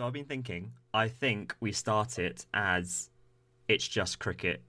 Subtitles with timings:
[0.00, 0.72] So I've been thinking.
[0.94, 3.10] I think we start it as
[3.68, 4.62] it's just cricket,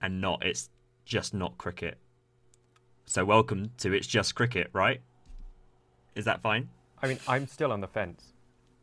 [0.00, 0.70] and not it's
[1.04, 1.98] just not cricket.
[3.04, 5.00] So welcome to it's just cricket, right?
[6.14, 6.68] Is that fine?
[7.02, 8.32] I mean, I'm still on the fence,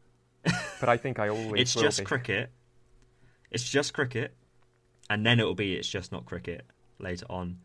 [0.82, 2.04] but I think I always it's will just be.
[2.04, 2.50] cricket.
[3.50, 4.36] It's just cricket,
[5.10, 6.66] and then it'll be it's just not cricket
[7.00, 7.60] later on.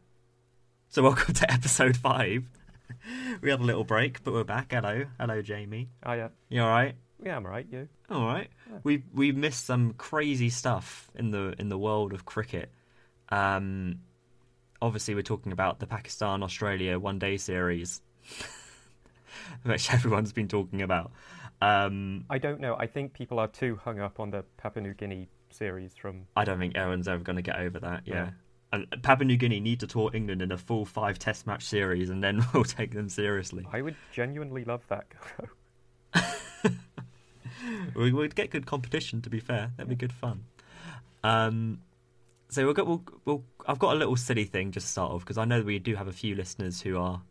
[0.90, 2.44] So welcome to episode five.
[3.42, 4.70] we had a little break, but we're back.
[4.70, 5.88] Hello, hello, Jamie.
[6.06, 6.94] Oh yeah, You all right?
[7.24, 7.66] Yeah, I'm right.
[7.70, 7.88] You?
[8.10, 8.48] All right.
[8.82, 12.70] We we missed some crazy stuff in the in the world of cricket.
[13.28, 14.00] Um,
[14.80, 18.02] obviously, we're talking about the Pakistan Australia one day series,
[19.62, 21.12] which everyone's been talking about.
[21.60, 22.76] Um, I don't know.
[22.78, 26.26] I think people are too hung up on the Papua New Guinea series from.
[26.36, 28.02] I don't think everyone's ever going to get over that.
[28.04, 28.14] Yeah.
[28.14, 28.30] Yeah.
[28.72, 32.10] And Papua New Guinea need to tour England in a full five Test match series,
[32.10, 33.66] and then we'll take them seriously.
[33.72, 35.06] I would genuinely love that.
[37.94, 39.20] we would get good competition.
[39.22, 40.44] To be fair, that'd be good fun.
[41.24, 41.80] Um,
[42.48, 45.20] so we'll, go, we'll, we'll I've got a little silly thing just to start off
[45.20, 47.22] because I know we do have a few listeners who are,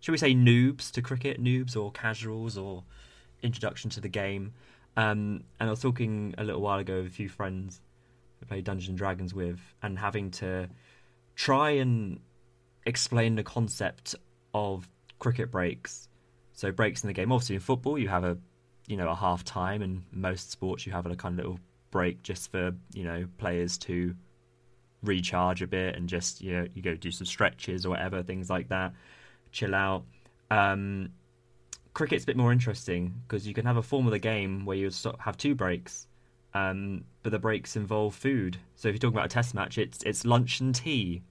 [0.00, 2.84] should we say, noobs to cricket, noobs or casuals or
[3.42, 4.52] introduction to the game.
[4.96, 7.80] Um, and I was talking a little while ago with a few friends
[8.40, 10.68] who play Dungeons and Dragons with, and having to
[11.34, 12.20] try and
[12.84, 14.14] explain the concept
[14.54, 14.88] of
[15.18, 16.08] cricket breaks.
[16.52, 17.32] So breaks in the game.
[17.32, 18.38] Obviously, in football, you have a
[18.86, 22.22] you know a half time, and most sports you have a kind of little break
[22.22, 24.14] just for you know players to
[25.02, 28.50] recharge a bit and just you know you go do some stretches or whatever things
[28.50, 28.92] like that,
[29.52, 30.04] chill out.
[30.50, 31.10] Um,
[31.94, 34.76] cricket's a bit more interesting because you can have a form of the game where
[34.76, 36.06] you have two breaks,
[36.54, 38.58] um, but the breaks involve food.
[38.76, 41.22] So if you're talking about a test match, it's it's lunch and tea.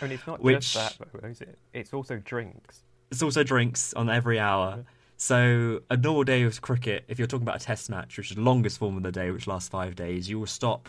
[0.00, 1.58] I mean, it's not Which- just that, though, is it?
[1.72, 2.82] It's also drinks.
[3.10, 4.84] It's also drinks on every hour.
[5.22, 8.34] So a normal day of cricket, if you're talking about a test match, which is
[8.34, 10.88] the longest form of the day, which lasts five days, you will stop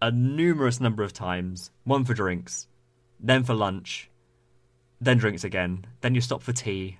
[0.00, 1.72] a numerous number of times.
[1.82, 2.68] One for drinks,
[3.18, 4.08] then for lunch,
[5.00, 6.98] then drinks again, then you stop for tea,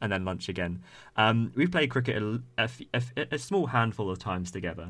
[0.00, 0.82] and then lunch again.
[1.16, 2.22] Um, we've played cricket
[2.56, 4.88] a small handful of times together.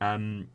[0.00, 0.48] Um,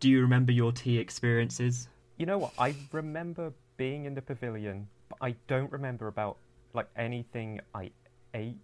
[0.00, 1.86] do you remember your tea experiences?
[2.16, 2.52] You know what?
[2.58, 6.36] I remember being in the pavilion, but I don't remember about
[6.74, 7.92] like anything I
[8.34, 8.58] ate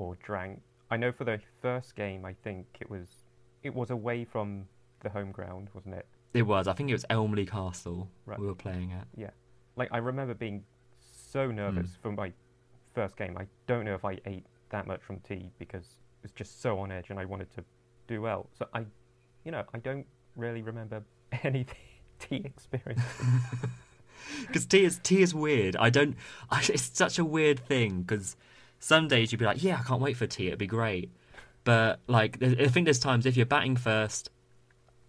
[0.00, 0.60] or drank.
[0.90, 3.08] I know for the first game, I think it was
[3.62, 4.64] it was away from
[5.00, 6.06] the home ground, wasn't it?
[6.32, 6.66] It was.
[6.66, 8.38] I think it was Elmley Castle Right.
[8.38, 9.06] we were playing at.
[9.16, 9.30] Yeah.
[9.76, 10.64] Like I remember being
[10.98, 12.02] so nervous hmm.
[12.02, 12.32] for my
[12.94, 13.36] first game.
[13.38, 16.78] I don't know if I ate that much from tea because it was just so
[16.78, 17.64] on edge and I wanted to
[18.06, 18.48] do well.
[18.58, 18.84] So I,
[19.44, 20.06] you know, I don't
[20.36, 21.02] really remember
[21.44, 21.66] any
[22.18, 23.02] tea experience.
[24.46, 25.76] because tea is tea is weird.
[25.76, 26.16] I don't.
[26.50, 28.36] I, it's such a weird thing because
[28.80, 30.48] some days you'd be like, yeah, I can't wait for tea.
[30.48, 31.12] It'd be great.
[31.62, 34.30] But like, I think there's times if you're batting first,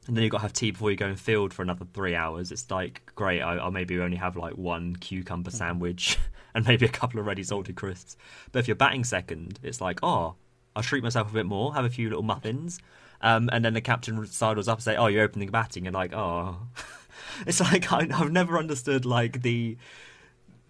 [0.07, 2.15] and then you've got to have tea before you go in field for another three
[2.15, 2.51] hours.
[2.51, 3.41] It's like great.
[3.41, 6.17] I, I'll maybe only have like one cucumber sandwich
[6.53, 8.17] and maybe a couple of ready salted crisps.
[8.51, 10.35] But if you're batting second, it's like, oh,
[10.75, 12.79] I'll treat myself a bit more, have a few little muffins.
[13.21, 16.11] Um, and then the captain sidles up and say, "Oh, you're opening batting," and like,
[16.11, 16.57] oh,
[17.47, 19.77] it's like I, I've never understood like the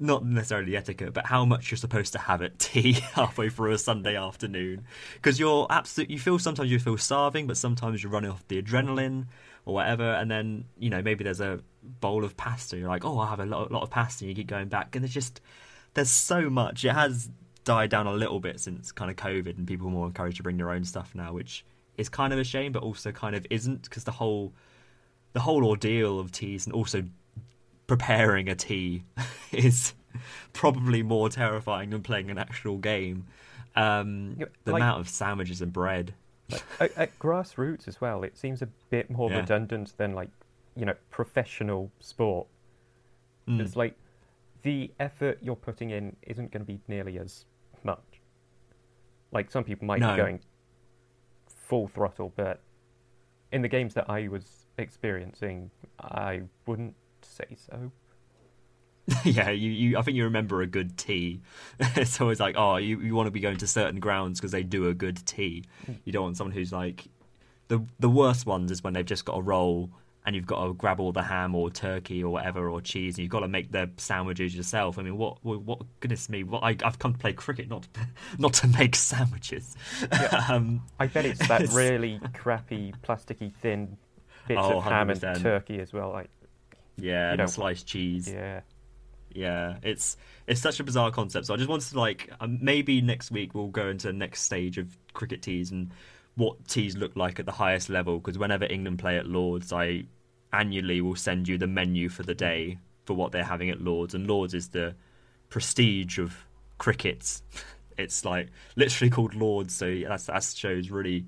[0.01, 3.77] not necessarily etiquette, but how much you're supposed to have at tea halfway through a
[3.77, 4.83] Sunday afternoon.
[5.13, 8.61] Because you're absolutely, you feel sometimes you feel starving, but sometimes you're running off the
[8.61, 9.27] adrenaline
[9.65, 10.03] or whatever.
[10.03, 12.77] And then, you know, maybe there's a bowl of pasta.
[12.77, 14.23] You're like, oh, I'll have a lot, lot of pasta.
[14.23, 14.95] And you keep going back.
[14.95, 15.39] And there's just,
[15.93, 16.83] there's so much.
[16.83, 17.29] It has
[17.63, 20.43] died down a little bit since kind of COVID and people are more encouraged to
[20.43, 21.63] bring their own stuff now, which
[21.97, 24.51] is kind of a shame, but also kind of isn't because the whole,
[25.33, 27.03] the whole ordeal of teas and also
[27.91, 29.03] preparing a tea
[29.51, 29.93] is
[30.53, 33.25] probably more terrifying than playing an actual game.
[33.75, 36.13] Um, the like- amount of sandwiches and bread.
[36.49, 39.41] Like, at, at grassroots as well, it seems a bit more Yeah.
[39.41, 40.29] redundant than like,
[40.77, 42.47] you know, professional sport.
[43.45, 43.59] Mm.
[43.59, 43.95] It's like
[44.61, 47.43] the effort you're putting in isn't going to be nearly as
[47.83, 48.21] much.
[49.33, 50.11] Like some people might No.
[50.15, 50.39] be going
[51.67, 52.61] full throttle, but
[53.51, 56.95] in the games that I was experiencing, I wouldn't
[57.31, 57.91] say so.
[59.25, 59.97] yeah, you, you.
[59.97, 61.41] I think you remember a good tea.
[61.79, 64.63] it's always like, oh, you, you want to be going to certain grounds because they
[64.63, 65.63] do a good tea.
[66.05, 67.05] You don't want someone who's like,
[67.67, 69.89] the the worst ones is when they've just got a roll
[70.23, 73.23] and you've got to grab all the ham or turkey or whatever or cheese and
[73.23, 74.99] you've got to make the sandwiches yourself.
[74.99, 77.87] I mean, what what, what goodness me, what I, I've come to play cricket not
[77.93, 78.01] to,
[78.37, 79.75] not to make sandwiches.
[80.47, 83.97] um, I bet it's that It's- really crappy, plasticky, thin
[84.47, 85.41] bits Oh, of ham and 100%.
[85.41, 86.11] turkey as well.
[86.11, 86.29] Like,
[86.97, 88.27] yeah, and sliced cheese.
[88.27, 88.61] yeah,
[89.33, 90.17] Yeah, it's
[90.47, 91.47] it's such a bizarre concept.
[91.47, 94.41] So I just wanted to like um, maybe next week we'll go into the next
[94.41, 95.91] stage of cricket teas and
[96.35, 100.05] what teas look like at the highest level because whenever England play at Lords, I
[100.53, 104.13] annually will send you the menu for the day for what they're having at Lords,
[104.13, 104.95] and Lords is the
[105.49, 106.45] prestige of
[106.77, 107.41] cricket.
[107.97, 108.47] It's like
[108.77, 111.25] literally called Lords, so that's, that shows really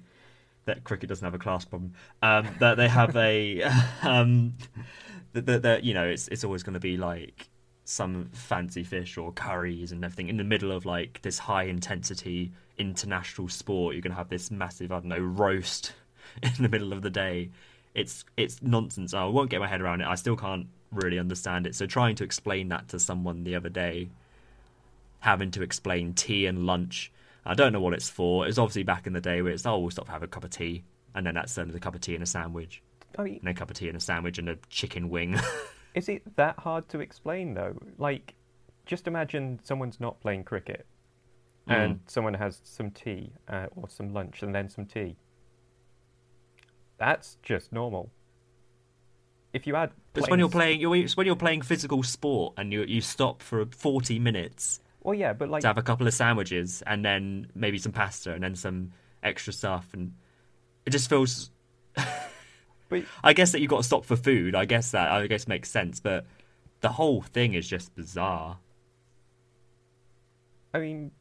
[0.65, 1.93] that cricket doesn't have a class problem.
[2.23, 3.61] Um, that they have a,
[4.01, 4.55] um,
[5.33, 7.49] you know, it's it's always going to be like
[7.85, 12.51] some fancy fish or curries and everything in the middle of like this high intensity
[12.77, 13.95] international sport.
[13.95, 15.93] You're going to have this massive, I don't know, roast
[16.43, 17.49] in the middle of the day.
[17.93, 19.13] It's it's nonsense.
[19.13, 20.07] I won't get my head around it.
[20.07, 21.75] I still can't really understand it.
[21.75, 24.09] So trying to explain that to someone the other day,
[25.19, 27.11] having to explain tea and lunch.
[27.45, 28.47] I don't know what it's for.
[28.47, 30.49] It's obviously back in the day where it's oh we'll stop have a cup of
[30.49, 30.83] tea
[31.15, 32.81] and then that's turned a cup of tea and a sandwich.
[33.17, 35.39] I mean, and a cup of tea and a sandwich and a chicken wing.
[35.95, 37.75] is it that hard to explain though?
[37.97, 38.33] Like,
[38.85, 40.85] just imagine someone's not playing cricket
[41.67, 41.99] and mm.
[42.07, 45.15] someone has some tea uh, or some lunch and then some tea.
[46.97, 48.11] That's just normal.
[49.53, 50.81] If you add, it's when you're playing.
[50.81, 54.79] It's when you're playing physical sport and you you stop for forty minutes.
[55.01, 58.33] Well, yeah, but like to have a couple of sandwiches and then maybe some pasta
[58.33, 60.13] and then some extra stuff, and
[60.85, 61.51] it just feels.
[63.01, 64.55] But I guess that you've got to stop for food.
[64.55, 66.25] I guess that I guess makes sense, but
[66.81, 68.57] the whole thing is just bizarre.
[70.73, 71.11] I mean,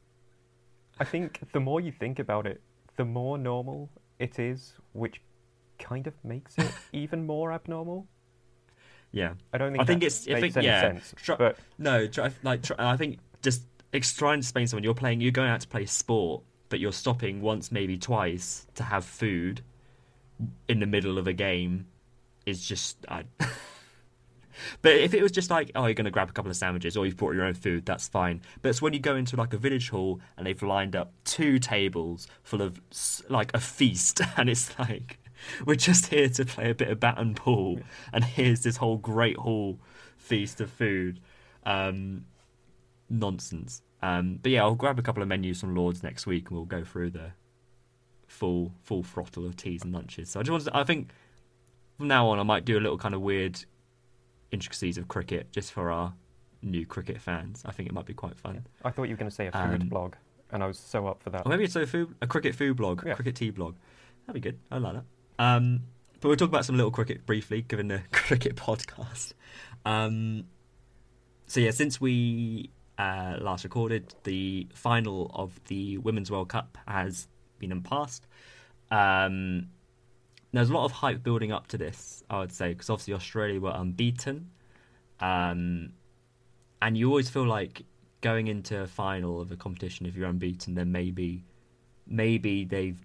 [0.99, 2.61] I think the more you think about it,
[2.97, 3.89] the more normal
[4.19, 5.21] it is, which
[5.79, 8.07] kind of makes it even more abnormal.
[9.11, 9.83] Yeah, I don't think.
[9.83, 10.27] I think it's.
[10.27, 10.81] I think yeah.
[10.81, 13.61] Sense, try, but no, try, like try, I think just
[13.91, 16.91] it's trying to explain someone you're playing, you're going out to play sport, but you're
[16.91, 19.61] stopping once, maybe twice, to have food
[20.67, 21.87] in the middle of a game
[22.45, 22.97] is just.
[23.09, 23.23] I,
[24.81, 26.95] But if it was just like, oh, you're going to grab a couple of sandwiches
[26.95, 28.41] or you've brought your own food, that's fine.
[28.61, 31.59] But it's when you go into like a village hall and they've lined up two
[31.59, 32.79] tables full of
[33.29, 35.19] like a feast, and it's like,
[35.65, 37.79] we're just here to play a bit of bat and ball,
[38.13, 39.79] and here's this whole great hall
[40.17, 41.19] feast of food.
[41.65, 42.25] Um,
[43.09, 43.81] nonsense.
[44.01, 46.65] Um, but yeah, I'll grab a couple of menus from Lords next week, and we'll
[46.65, 47.31] go through the
[48.33, 50.29] full full throttle of teas and lunches.
[50.29, 51.09] So I just wanted, to, I think
[51.97, 53.63] from now on, I might do a little kind of weird
[54.51, 56.13] intricacies of cricket just for our
[56.61, 57.61] new cricket fans.
[57.65, 58.65] I think it might be quite fun.
[58.83, 60.15] I thought you were going to say a food um, blog,
[60.51, 61.45] and I was so up for that.
[61.45, 63.13] Or maybe it's a food, a cricket food blog, yeah.
[63.13, 63.75] cricket tea blog.
[64.25, 64.59] That'd be good.
[64.71, 65.03] I like that.
[65.39, 65.83] Um,
[66.19, 69.33] but we'll talk about some little cricket briefly, given the cricket podcast.
[69.85, 70.45] Um,
[71.47, 77.27] so yeah, since we uh, last recorded, the final of the Women's World Cup has
[77.69, 78.27] been passed.
[78.91, 79.69] Um,
[80.51, 83.59] there's a lot of hype building up to this, I would say, because obviously Australia
[83.59, 84.51] were unbeaten.
[85.19, 85.93] Um,
[86.81, 87.83] and you always feel like
[88.21, 91.43] going into a final of a competition, if you're unbeaten, then maybe,
[92.05, 93.03] maybe they've,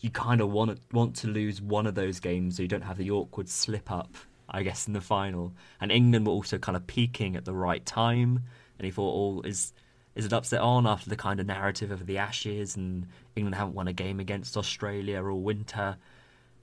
[0.00, 2.82] you kind of want to, want to lose one of those games so you don't
[2.82, 4.14] have the awkward slip up,
[4.50, 5.54] I guess, in the final.
[5.80, 8.42] And England were also kind of peaking at the right time.
[8.78, 9.72] And he thought, oh, is
[10.14, 13.74] is it upset on after the kind of narrative of the Ashes and England haven't
[13.74, 15.96] won a game against Australia all winter?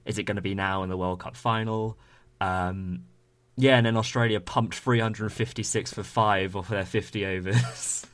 [0.05, 1.97] Is it going to be now in the World Cup final?
[2.39, 3.03] Um,
[3.57, 8.05] yeah, and then Australia pumped 356 for five off their 50 overs.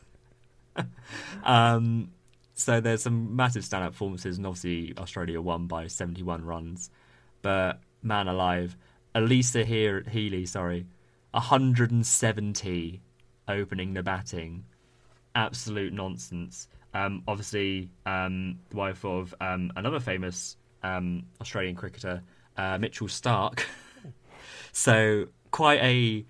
[1.43, 2.11] um,
[2.55, 6.89] so there's some massive standout performances, and obviously Australia won by 71 runs.
[7.43, 8.75] But man alive,
[9.13, 10.87] Alyssa Healy, sorry,
[11.31, 13.01] 170
[13.47, 14.65] opening the batting,
[15.35, 16.67] absolute nonsense.
[16.93, 22.21] Um, obviously, um, the wife of um, another famous um, Australian cricketer
[22.57, 23.61] uh, Mitchell Starc.
[24.71, 26.25] so quite a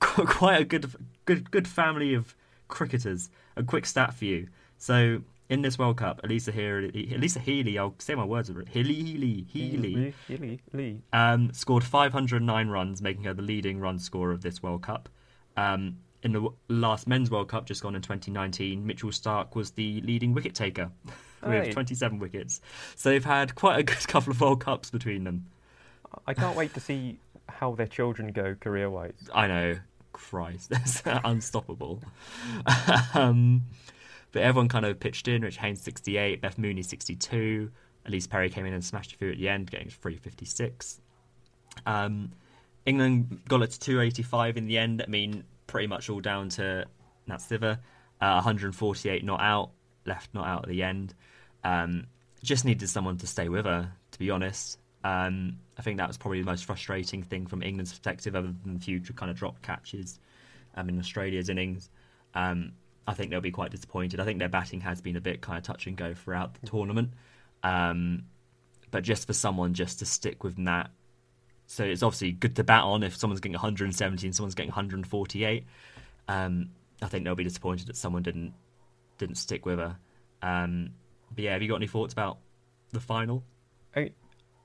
[0.00, 0.90] quite a good
[1.24, 2.34] good good family of
[2.68, 3.30] cricketers.
[3.56, 4.48] A quick stat for you.
[4.78, 8.68] So in this World Cup, Alyssa Healy, Alyssa Healy, I'll say my words over it.
[8.68, 11.02] Healy, Healy, Healy, Healy, Healy.
[11.12, 15.10] Um, scored 509 runs, making her the leading run scorer of this World Cup.
[15.56, 20.00] Um, in the last Men's World Cup, just gone in 2019, Mitchell Starc was the
[20.02, 20.90] leading wicket taker
[21.46, 22.60] with 27 wickets.
[22.96, 25.46] So they've had quite a good couple of World Cups between them.
[26.26, 29.14] I can't wait to see how their children go career wise.
[29.34, 29.76] I know.
[30.12, 32.02] Christ, that's unstoppable.
[33.14, 33.62] um,
[34.30, 35.42] but everyone kind of pitched in.
[35.42, 37.70] Rich Haynes 68, Beth Mooney 62.
[38.06, 41.00] Ellyse Perry came in and smashed a few at the end, getting 356.
[41.86, 42.32] Um,
[42.84, 45.02] England got it to 285 in the end.
[45.02, 46.84] I mean, pretty much all down to
[47.26, 47.78] Nat Sciver.
[48.20, 49.70] Uh, 148 not out,
[50.04, 51.14] left not out at the end.
[51.64, 52.06] Um,
[52.42, 54.78] just needed someone to stay with her, to be honest.
[55.02, 58.74] Um, I think that was probably the most frustrating thing from England's perspective, other than
[58.74, 60.20] the few kind of drop catches
[60.76, 61.88] um, in Australia's innings.
[62.34, 62.72] Um,
[63.08, 64.20] I think they'll be quite disappointed.
[64.20, 66.66] I think their batting has been a bit kind of touch and go throughout the
[66.66, 67.14] tournament.
[67.62, 68.24] Um,
[68.90, 70.90] but just for someone just to stick with that.
[71.72, 75.64] So it's obviously good to bat on if someone's getting 170 and someone's getting 148.
[76.28, 76.68] Um,
[77.00, 78.52] I think they'll be disappointed that someone didn't
[79.16, 79.96] didn't stick with her.
[80.42, 80.90] Um,
[81.34, 82.36] but yeah, have you got any thoughts about
[82.90, 83.42] the final?
[83.96, 84.10] I,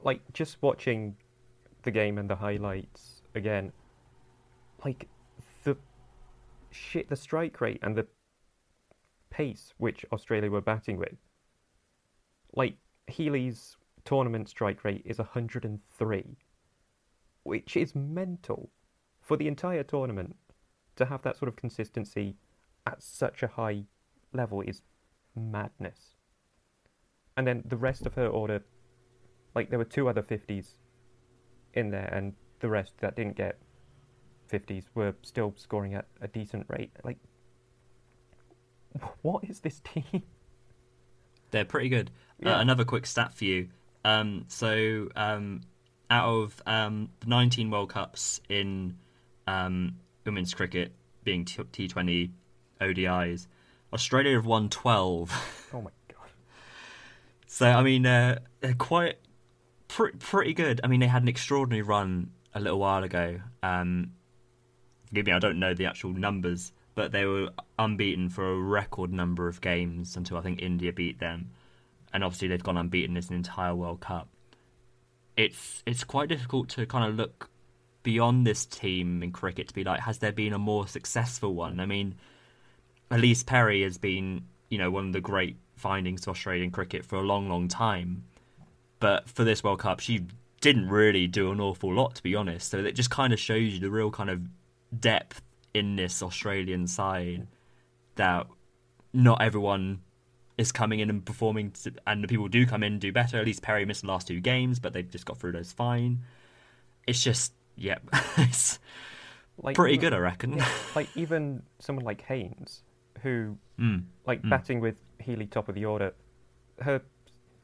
[0.04, 1.16] like just watching
[1.84, 3.72] the game and the highlights again.
[4.84, 5.08] Like
[5.64, 5.78] the
[6.72, 8.06] shit, the strike rate and the
[9.30, 11.16] pace which Australia were batting with.
[12.54, 12.76] Like
[13.08, 16.38] Healy's tournament strike rate is 103,
[17.48, 18.70] which is mental
[19.22, 20.36] for the entire tournament
[20.98, 22.36] to have that sort of consistency
[22.86, 23.84] at such a high
[24.34, 24.82] level is
[25.36, 26.16] madness.
[27.38, 28.64] And then the rest of her order,
[29.56, 30.74] like there were two other 50s
[31.74, 33.60] in there, and the rest that didn't get
[34.52, 36.92] 50s were still scoring at a decent rate.
[37.04, 37.18] Like,
[39.22, 40.24] what is this team?
[41.52, 42.12] They're pretty good.
[42.44, 43.70] Uh, another quick stat for you.
[44.04, 45.62] Um, so, um,
[46.10, 48.98] out of um, the 19 World Cups in
[49.46, 49.96] um,
[50.26, 52.32] women's cricket, being T- T20
[52.82, 53.48] ODIs,
[53.94, 55.54] Australia have won 12.
[55.74, 56.30] Oh my god.
[57.46, 59.18] so, I mean, uh, they're quite
[59.90, 60.80] pr- pretty good.
[60.82, 63.42] I mean, they had an extraordinary run a little while ago.
[63.62, 64.14] Um,
[65.08, 69.12] forgive me, I don't know the actual numbers, but they were unbeaten for a record
[69.12, 71.50] number of games until I think India beat them
[72.14, 74.28] and obviously they've gone unbeaten this entire World Cup.
[75.38, 77.50] It's it's quite difficult to kind of look
[78.04, 81.80] beyond this team in cricket to be like, has there been a more successful one?
[81.80, 82.16] I mean,
[83.12, 87.18] Ellyse Perry has been, you know, one of the great findings to Australian cricket for
[87.18, 88.24] a long, long time.
[89.00, 90.26] But for this World Cup, she
[90.62, 92.72] didn't really do an awful lot, to be honest.
[92.72, 94.42] So it just kind of shows you the real kind of
[95.00, 95.42] depth
[95.74, 97.48] in this Australian side
[98.16, 98.48] that
[99.14, 100.02] not everyone
[100.58, 103.44] is coming in and performing, to, and the people do come in and do better.
[103.44, 106.24] Ellyse Perry missed the last two games, but they've just got through those fine.
[107.06, 107.98] It's just, yeah,
[108.38, 108.80] it's
[109.62, 110.54] Like pretty even- good, I reckon.
[110.58, 112.84] yeah, like even someone like Haynes,
[113.22, 114.06] who Mm.
[114.26, 114.50] like Mm.
[114.50, 116.14] batting with Healy top of the order,
[116.82, 117.02] her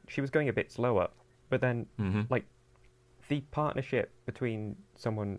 [0.06, 1.08] she was going a bit slower,
[1.48, 2.44] but then hmm like
[3.28, 5.38] the partnership between someone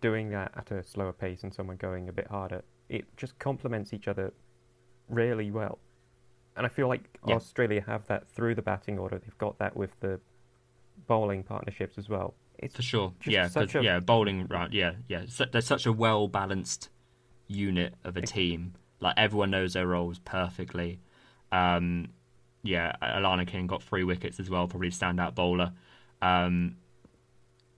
[0.00, 3.92] doing that at a slower pace and someone going a bit harder, it just complements
[3.92, 4.32] each other
[5.08, 5.78] really well.
[6.56, 7.36] And I feel like Yeah.
[7.36, 9.18] Australia have that through the batting order.
[9.18, 10.20] They've got that with the
[11.06, 12.34] bowling partnerships as well.
[12.58, 15.24] It's For sure, Yeah, such a- yeah, bowling round, yeah, yeah.
[15.26, 16.90] So, they're such a well balanced
[17.48, 18.74] unit of a team.
[19.00, 21.00] Like everyone knows their roles perfectly.
[21.50, 22.08] Um,
[22.62, 25.72] yeah, Alana King got three wickets as well, probably standout bowler.
[26.20, 26.76] Um,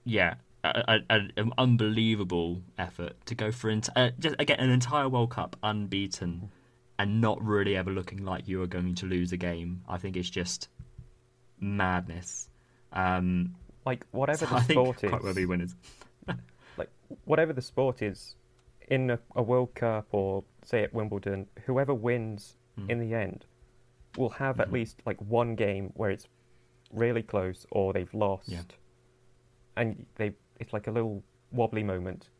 [0.04, 4.70] yeah, a, a, a- an unbelievable effort to go for ent- uh, just again an
[4.70, 6.50] entire World Cup unbeaten
[6.98, 9.82] and not really ever looking like you are going to lose a game.
[9.88, 10.68] I think it's just
[11.60, 12.48] madness.
[12.92, 15.10] Um, like whatever so the I sport is.
[15.10, 15.74] quite well be winners.
[16.76, 16.90] like
[17.24, 18.36] whatever the sport is
[18.88, 22.90] in a, a World Cup or say at Wimbledon, whoever wins Mm.
[22.90, 23.46] in the end
[24.18, 24.72] will have at Mhm.
[24.72, 26.26] least like one game where it's
[26.92, 28.62] really close or they've lost, Yeah.
[29.76, 31.22] and they it's like a little
[31.52, 32.30] wobbly moment.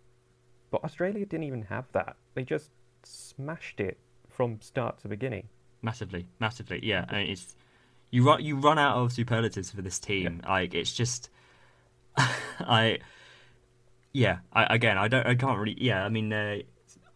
[0.73, 2.17] But Australia didn't even have that.
[2.35, 2.73] They just
[3.05, 3.97] smashed it
[4.35, 5.49] from start to beginning.
[5.83, 6.81] massively, massively.
[6.83, 7.55] Yeah, and it's
[8.11, 10.41] you run you run out of superlatives for this team.
[10.47, 11.31] Like it's just,
[12.17, 12.99] I,
[14.13, 14.39] yeah.
[14.53, 15.77] I again, I don't, I can't really.
[15.79, 16.59] Yeah, I mean, uh,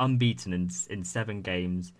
[0.01, 1.93] unbeaten in in seven games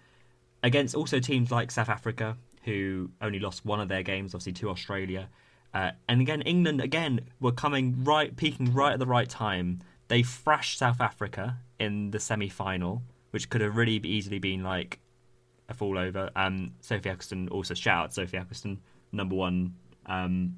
[0.63, 4.71] against also teams like South Africa who only lost one of their games, obviously to
[4.71, 5.29] Australia.
[5.73, 9.81] Uh, and again, England again were coming right, peaking right at the right time.
[10.09, 14.99] They thrashed South Africa in the semi-final, which could have really easily been like
[15.69, 16.31] a fall over.
[16.35, 18.79] Um, Sophie Ecclestone also shout out Sophie Ecclestone,
[19.13, 19.75] number one
[20.07, 20.57] um,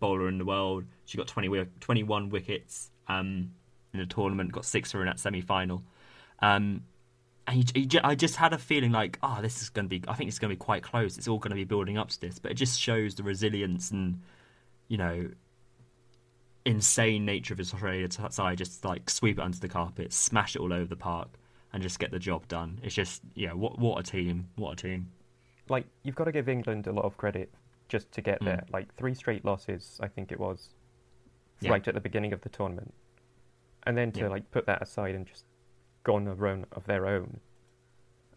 [0.00, 0.84] bowler in the world.
[1.04, 3.52] She got 20, wi- 21 wickets um,
[3.92, 5.82] in the tournament, got six for in that semi final.
[6.40, 6.82] Um,
[7.46, 10.28] and I just had a feeling like, oh, this is going to be, I think
[10.28, 11.16] it's going to be quite close.
[11.16, 12.38] It's all going to be building up to this.
[12.38, 14.20] But it just shows the resilience and,
[14.88, 15.30] you know,
[16.66, 18.58] insane nature of this Australia side.
[18.58, 21.30] Just like sweep it under the carpet, smash it all over the park,
[21.72, 22.78] and just get the job done.
[22.82, 25.10] It's just, yeah, what what a team, what a team.
[25.68, 27.52] Like you've got to give England a lot of credit
[27.88, 28.44] just to get Mm.
[28.46, 28.64] there.
[28.72, 30.74] Like three straight losses, I think it was,
[31.60, 31.70] Yeah.
[31.72, 32.92] right at the beginning of the tournament,
[33.84, 34.28] and then to Yeah.
[34.28, 35.44] like put that aside and just
[36.04, 37.40] go on a run of their own,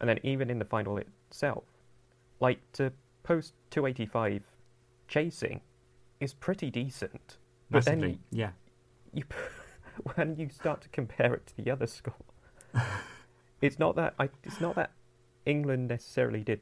[0.00, 1.64] and then even in the final itself,
[2.40, 4.42] like to post 285
[5.08, 5.60] chasing
[6.20, 7.38] is pretty decent.
[7.70, 8.50] But then Massively, yeah.
[9.12, 9.24] you
[10.14, 12.14] when you start to compare it to the other score,
[13.62, 14.90] it's not that I, it's not that
[15.46, 16.60] England necessarily did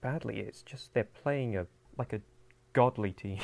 [0.00, 0.40] badly.
[0.40, 2.20] It's just they're playing a like a
[2.72, 3.38] godly team.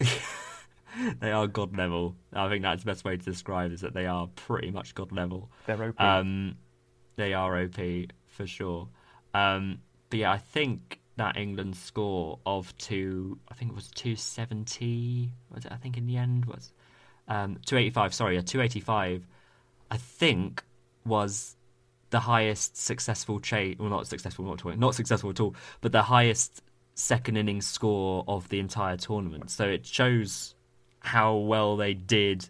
[1.20, 2.16] they are god level.
[2.32, 5.12] I think that's the best way to describe is that they are pretty much god
[5.12, 5.50] level.
[5.66, 6.00] They're OP.
[6.00, 6.56] Um,
[7.16, 7.78] they are OP
[8.26, 8.88] for sure.
[9.34, 14.16] Um, but yeah, I think that England score of two, I think it was two
[14.16, 15.32] seventy.
[15.54, 15.72] Was it?
[15.72, 16.72] I think in the end was
[17.28, 18.14] um, two eighty five.
[18.14, 19.26] Sorry, yeah, two eighty five.
[19.90, 20.62] I think
[21.04, 21.56] was
[22.10, 23.76] the highest successful chase.
[23.78, 26.62] Well, not successful, not not successful at all, but the highest
[26.94, 29.50] second innings score of the entire tournament.
[29.50, 30.54] So it shows
[31.00, 32.48] how well they did,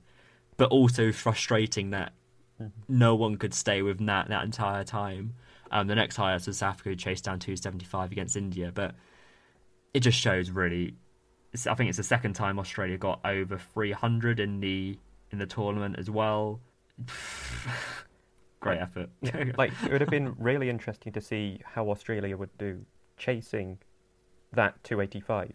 [0.57, 2.13] but also frustrating that
[2.61, 2.73] Mhm.
[2.89, 5.35] no one could stay with that that entire time.
[5.71, 8.95] Um, the next highest was South Africa, who chased down 275 against India, but
[9.93, 10.95] it just shows really.
[11.53, 14.99] It's, I think it's the second time Australia got over 300 in the
[15.31, 16.61] in the tournament as well.
[18.61, 19.09] Great effort.
[19.23, 22.85] Yeah, like it would have been really interesting to see how Australia would do
[23.17, 23.79] chasing
[24.53, 25.53] that 285,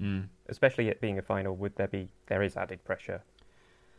[0.00, 0.28] Mm.
[0.48, 1.54] especially it being a final.
[1.56, 3.22] Would there be there is added pressure,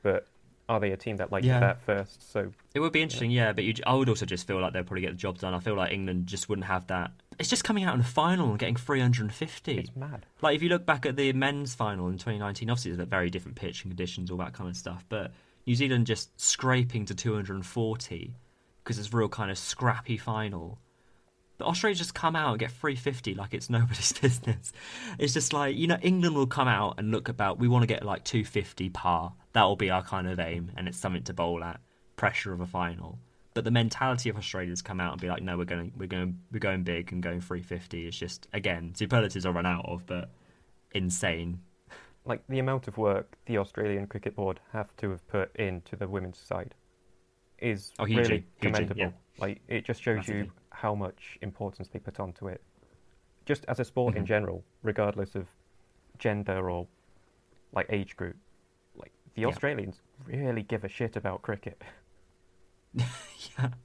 [0.01, 0.27] but
[0.68, 1.56] are they a team that like Yeah.
[1.56, 2.30] to bat first?
[2.32, 4.84] So It would be interesting, yeah, but you, I would also just feel like they'll
[4.84, 5.53] probably get the job done.
[5.53, 7.12] I feel like England just wouldn't have that.
[7.39, 9.77] It's just coming out in the final and getting 350.
[9.77, 10.25] it's mad.
[10.42, 13.30] Like if you look back at the men's final in 2019, obviously it's a very
[13.30, 15.06] different pitch and conditions, all that kind of stuff.
[15.10, 15.32] But
[15.65, 18.36] New Zealand just scraping to 240
[18.84, 20.79] because it's a real kind of scrappy final.
[21.58, 24.74] But Australia just come out and get 350 like it's nobody's business.
[25.17, 27.60] It's just like you know England will come out and look about.
[27.60, 29.34] We want to get like 250 par.
[29.53, 31.79] That will be our kind of aim, and it's something to bowl at.
[32.15, 33.20] Pressure of a final.
[33.53, 36.39] But the mentality of Australia's come out and be like, no, we're going, we're going,
[36.51, 38.08] we're going big and going 350.
[38.08, 40.32] It's just again superlatives are run out of, but
[40.93, 41.62] insane.
[42.25, 46.08] Like the amount of work the Australian Cricket Board have to have put into the
[46.08, 46.74] women's side
[47.60, 49.01] is Oh, hugely, really hugely, commendable.
[49.01, 49.12] yeah.
[49.38, 52.62] Like it just shows you how much importance they put onto it,
[53.46, 54.27] just as a sport in Mhm.
[54.27, 55.48] general, regardless of
[56.18, 56.88] gender or
[57.74, 58.38] like age group.
[58.96, 59.48] Like the Yeah.
[59.48, 61.81] Australians really give a shit about cricket.
[62.96, 63.70] yeah.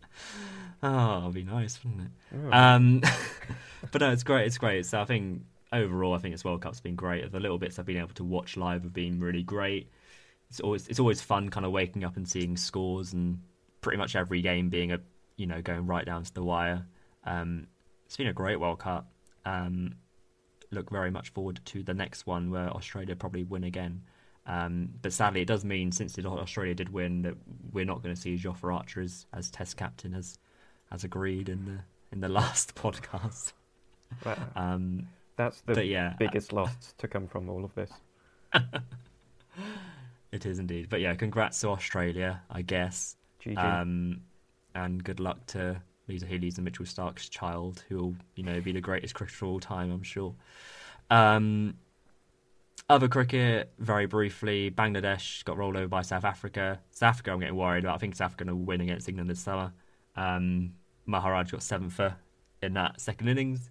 [0.81, 2.11] Oh, it'd be nice, wouldn't it?
[2.37, 3.01] Oh, Um,
[3.91, 4.47] but no, it's great.
[4.47, 4.87] It's great.
[4.87, 7.31] So I think overall, I think this World Cup's been great.
[7.31, 9.91] The little bits I've been able to watch live have been really great.
[10.51, 13.41] It's always it's always fun, kind of waking up and seeing scores and
[13.81, 15.01] pretty much every game being a
[15.37, 16.87] you know going right down to the wire.
[17.25, 17.67] Um,
[18.07, 19.11] it's been a great World Cup.
[19.45, 19.97] Um,
[20.71, 24.03] look very much forward to the next one where Australia probably win again.
[24.47, 27.35] Um, but sadly, it does mean since Australia did win that
[27.73, 30.39] we're not going to see Jofra Archer as, as Test captain as
[30.91, 31.79] as agreed in the
[32.11, 33.53] in the last podcast.
[34.57, 37.91] Um, that's the but yeah, biggest loss to come from all of this.
[40.33, 40.89] it is indeed.
[40.91, 43.17] But yeah, congrats to Australia, I guess.
[43.43, 43.57] GG.
[43.57, 44.21] Um,
[44.75, 48.73] and good luck to Lisa Healy's and Mitchell Starc's child, who will, you know, be
[48.73, 50.35] the greatest cricketer of all time, I'm sure.
[51.09, 51.75] Um,
[52.91, 56.81] other cricket, very briefly, Bangladesh got rolled over by South Africa.
[56.91, 57.95] South Africa, I'm getting worried about.
[57.95, 59.73] I think South Africa will win against England this summer.
[60.17, 60.73] Um,
[61.07, 62.17] Maharaj got seven for
[62.61, 63.71] in that second innings.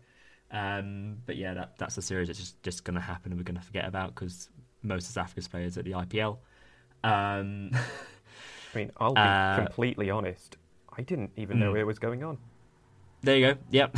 [0.51, 3.43] Um, but yeah, that, that's a series that's just, just going to happen and we're
[3.43, 4.49] going to forget about because
[4.81, 6.38] most of South Africa's players at the IPL.
[7.03, 7.71] Um,
[8.73, 10.57] I mean, I'll be uh, completely honest.
[10.97, 11.79] I didn't even know mm.
[11.79, 12.38] it was going on.
[13.21, 13.60] There you go.
[13.71, 13.97] Yep.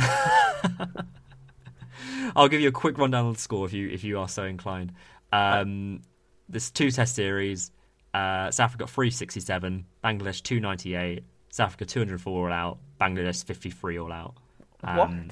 [2.36, 4.44] I'll give you a quick rundown of the score if you if you are so
[4.44, 4.92] inclined.
[5.32, 6.02] Um,
[6.48, 7.70] there's two test series.
[8.12, 14.12] Uh, South Africa got 367, Bangladesh 298, South Africa 204 all out, Bangladesh 53 all
[14.12, 14.34] out.
[14.82, 15.28] Um,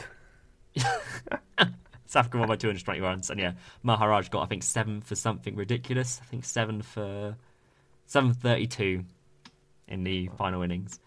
[2.06, 3.52] South Africa won by 220 runs, and yeah,
[3.82, 6.20] Maharaj got I think seven for something ridiculous.
[6.22, 7.36] I think seven for
[8.06, 9.04] 732
[9.88, 11.00] in the final innings.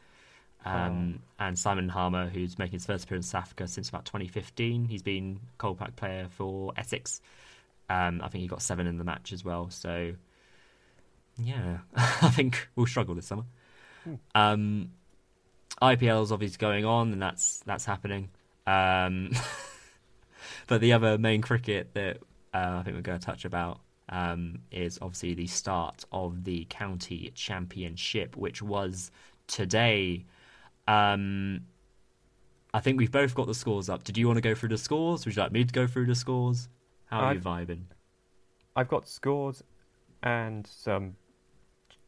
[0.64, 4.86] Um, And Simon Harmer, who's making his first appearance in South Africa since about 2015,
[4.86, 7.20] he's been Kolpak player for Essex.
[7.90, 9.70] Um, I think he got seven in the match as well.
[9.72, 10.14] So,
[11.38, 13.44] yeah, I think we'll struggle this summer.
[14.04, 14.14] Hmm.
[14.36, 14.92] Um,
[15.82, 18.30] IPL's obviously going on, and that's that's happening.
[18.68, 19.32] Um,
[20.68, 22.18] but the other main cricket that
[22.54, 26.66] uh, I think we're going to touch about um, is obviously the start of the
[26.70, 29.12] county championship, which was
[29.48, 30.26] today.
[30.88, 31.62] Um,
[32.74, 34.04] I think we've both got the scores up.
[34.04, 35.26] Did you want to go through the scores?
[35.26, 36.70] Would you like me to go through the scores?
[37.06, 37.84] How are you vibing?
[38.76, 39.64] I've got scores
[40.24, 41.16] and some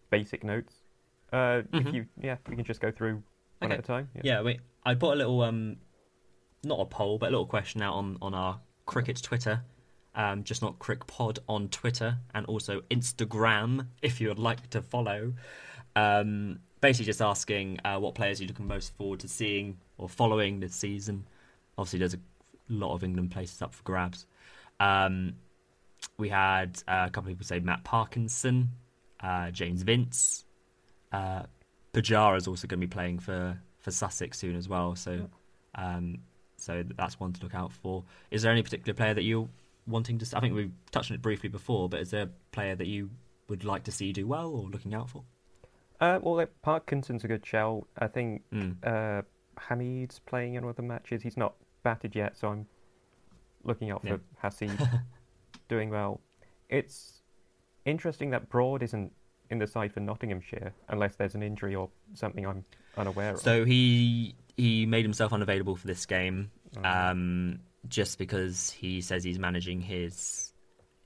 [0.10, 0.76] basic notes.
[1.34, 1.94] Uh, If Mhm.
[1.94, 3.24] you, yeah, we can just go through
[3.60, 3.74] one Okay.
[3.74, 4.10] at a time.
[4.24, 4.62] Yeah, wait.
[4.86, 5.78] I put a little um,
[6.63, 9.63] not a poll, but a little question out on on our cricket Twitter.
[10.15, 14.82] Um, just not Crick Pod on Twitter and also Instagram if you would like to
[14.82, 15.34] follow.
[15.95, 20.60] Um, basically, just asking uh, what players you're looking most forward to seeing or following
[20.60, 21.28] this season.
[21.78, 22.19] Obviously, there's a
[22.69, 24.28] lot of England places up for grabs.
[24.80, 25.34] Um,
[26.17, 28.69] we had uh, a couple of people say Matt Parkinson,
[29.19, 30.45] uh, James Vince.
[31.12, 31.43] Uh,
[31.93, 34.95] Pujara is also going to be playing for, for Sussex soon as well.
[34.95, 35.30] So,
[35.76, 36.19] um,
[36.63, 38.04] so that's one to look out for.
[38.32, 39.47] Is there any particular player that you're
[39.88, 40.38] wanting to?
[40.38, 43.10] I think we touched on it briefly before, but is there a player that you
[43.49, 45.23] would like to see do well or looking out for?
[45.99, 47.86] Uh, well, like, Parkinson's a good shout.
[47.97, 48.76] I think Mm.
[48.84, 49.21] uh,
[49.60, 51.21] Hameed's playing in other matches.
[51.21, 52.67] He's not batted yet, so I'm
[53.63, 54.17] looking out for Yeah.
[54.43, 55.02] Haseeb
[55.69, 56.19] doing well.
[56.69, 57.21] It's
[57.86, 59.13] interesting that Broad isn't
[59.54, 62.66] in the side for Nottinghamshire unless there's an injury or something I'm
[62.98, 63.39] unaware of.
[63.39, 66.52] So he he made himself unavailable for this game,
[66.84, 70.52] um, just because he says he's managing his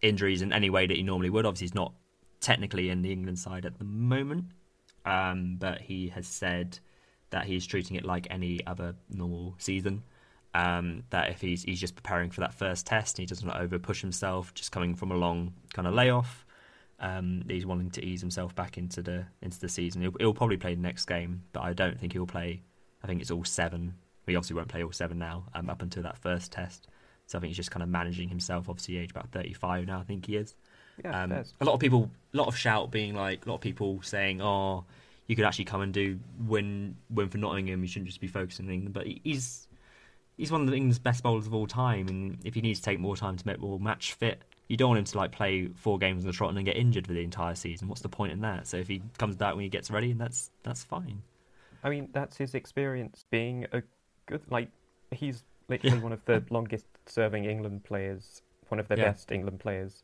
[0.01, 1.45] injuries in any way that he normally would.
[1.45, 1.93] Obviously, he's not
[2.39, 4.45] technically in the England side at the moment,
[5.05, 6.79] um, but he has said
[7.29, 10.03] that he's treating it like any other normal season.
[10.53, 13.77] Um, that if he's he's just preparing for that first test, and he doesn't over
[13.77, 16.46] push himself, just coming from a long kind of layoff.
[16.99, 20.01] Um, he's wanting to ease himself back into the into the season.
[20.01, 22.61] He'll, he'll probably play the next game, but I don't think he'll play.
[23.03, 23.93] I think it's all seven.
[24.25, 26.87] He obviously won't play all seven now, um, up until that first test.
[27.27, 28.67] So I think he's just kind of managing himself.
[28.67, 29.99] Obviously, age about thirty-five now.
[29.99, 30.55] I think he is.
[31.03, 33.61] yeah, Um, a lot of people, a lot of shout being like, a lot of
[33.61, 34.85] people saying, "Oh,
[35.27, 37.81] you could actually come and do win win for Nottingham.
[37.83, 39.67] You shouldn't just be focusing on England." But he's
[40.35, 42.85] he's one of the England's best bowlers of all time, and if he needs to
[42.85, 45.67] take more time to make more match fit, you don't want him to like play
[45.75, 47.87] four games in the trot and then get injured for the entire season.
[47.87, 48.67] What's the point in that?
[48.67, 51.21] So if he comes back when he gets ready, that's that's fine.
[51.83, 53.81] I mean, that's his experience being a
[54.25, 54.41] good.
[54.49, 54.69] Like,
[55.11, 59.05] he's literally one of the longest-serving England players, one of the Yeah.
[59.11, 60.03] best England players.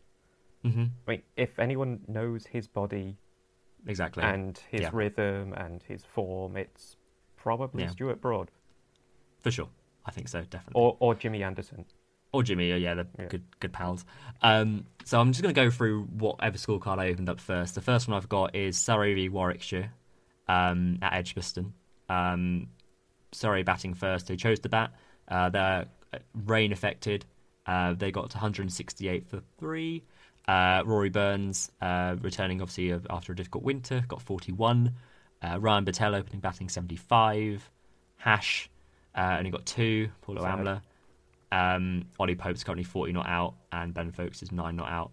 [0.63, 3.17] hmm I mean, if anyone knows his body
[3.87, 4.23] Exactly.
[4.23, 4.91] and his Yeah.
[4.93, 6.95] rhythm and his form, it's
[7.35, 7.89] probably Yeah.
[7.89, 8.51] Stuart Broad
[9.41, 9.69] for sure.
[10.05, 10.81] I think so, definitely.
[10.81, 11.85] or or Jimmy Anderson.
[12.33, 13.27] Or Jimmy, oh, yeah, they're Yeah.
[13.27, 14.05] good good pals.
[14.41, 17.75] Um, so I'm just going to go through whatever scorecard I opened up first.
[17.75, 19.91] The first one I've got is Surrey v Warwickshire
[20.47, 21.73] um, at Edgbaston.
[22.09, 22.67] Um,
[23.31, 24.27] Surrey batting first.
[24.27, 24.91] They chose to bat.
[25.27, 25.85] Uh, they're
[26.45, 27.25] rain affected.
[27.65, 30.03] Uh, they got to 168 for three.
[30.47, 34.93] Uh, Rory Burns uh, returning obviously after a difficult winter got 41.
[35.41, 37.69] Uh, Ryan Patel opening batting 75.
[38.17, 38.69] Hash
[39.15, 40.09] uh, only got two.
[40.21, 40.41] Paulo.
[40.43, 40.81] Amla.
[41.53, 45.11] Um, Ollie Pope's currently 40 not out, and Ben Folkes is nine not out.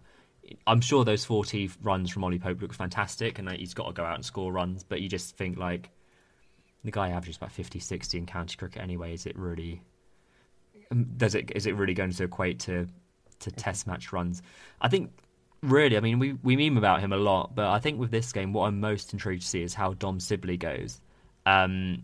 [0.65, 4.03] I'm sure those 40 runs from Ollie Pope look fantastic, and he's got to go
[4.03, 4.83] out and score runs.
[4.83, 5.91] But you just think like
[6.83, 9.13] the guy averages about 50, 60 in county cricket anyway.
[9.13, 9.83] Is it really?
[10.91, 11.51] um, Does it?
[11.55, 12.87] Is it really going to equate to
[13.41, 14.41] to Test match runs?
[14.81, 15.11] I think
[15.61, 15.95] really.
[15.95, 18.51] I mean, we we meme about him a lot, but I think with this game,
[18.51, 21.01] what I'm most intrigued to see is how Dom Sibley goes.
[21.45, 22.01] Um,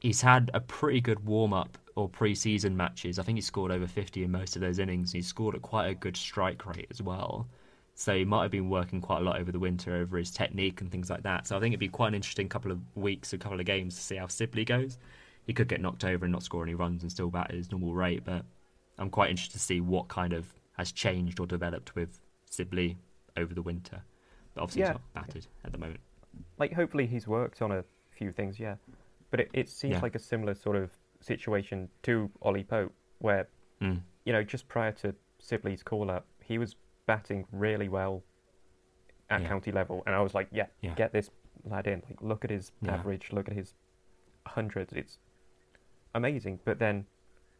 [0.00, 3.18] he's had a pretty good warm up or pre-season matches.
[3.18, 5.12] I think he scored over 50 in most of those innings.
[5.12, 7.48] He scored at quite a good strike rate as well.
[7.94, 10.82] So he might have been working quite a lot over the winter over his technique
[10.82, 11.46] and things like that.
[11.46, 13.94] So I think it'd be quite an interesting couple of weeks, a couple of games
[13.96, 14.98] to see how Sibley goes.
[15.46, 17.70] He could get knocked over and not score any runs and still bat at his
[17.70, 18.44] normal rate, but
[18.98, 22.98] I'm quite interested to see what kind of has changed or developed with Sibley
[23.38, 24.02] over the winter.
[24.54, 24.88] But obviously Yeah.
[24.88, 26.00] he's not batted at the moment.
[26.58, 28.74] Like, hopefully he's worked on a few things, yeah.
[29.30, 30.00] But it, it seems Yeah.
[30.00, 30.90] like a similar sort of
[31.26, 33.48] situation to Ollie Pope, where
[33.80, 34.00] Mm.
[34.24, 38.22] you know just prior to Sibley's call up, he was batting really well
[39.28, 39.48] at Yeah.
[39.48, 40.94] county level, and I was like, yeah, Yeah.
[40.94, 41.30] get this
[41.64, 42.02] lad in.
[42.08, 42.94] Like, look at his Yeah.
[42.94, 43.74] average, look at his
[44.46, 44.92] hundreds.
[44.92, 45.18] It's
[46.14, 46.60] amazing.
[46.64, 47.06] But then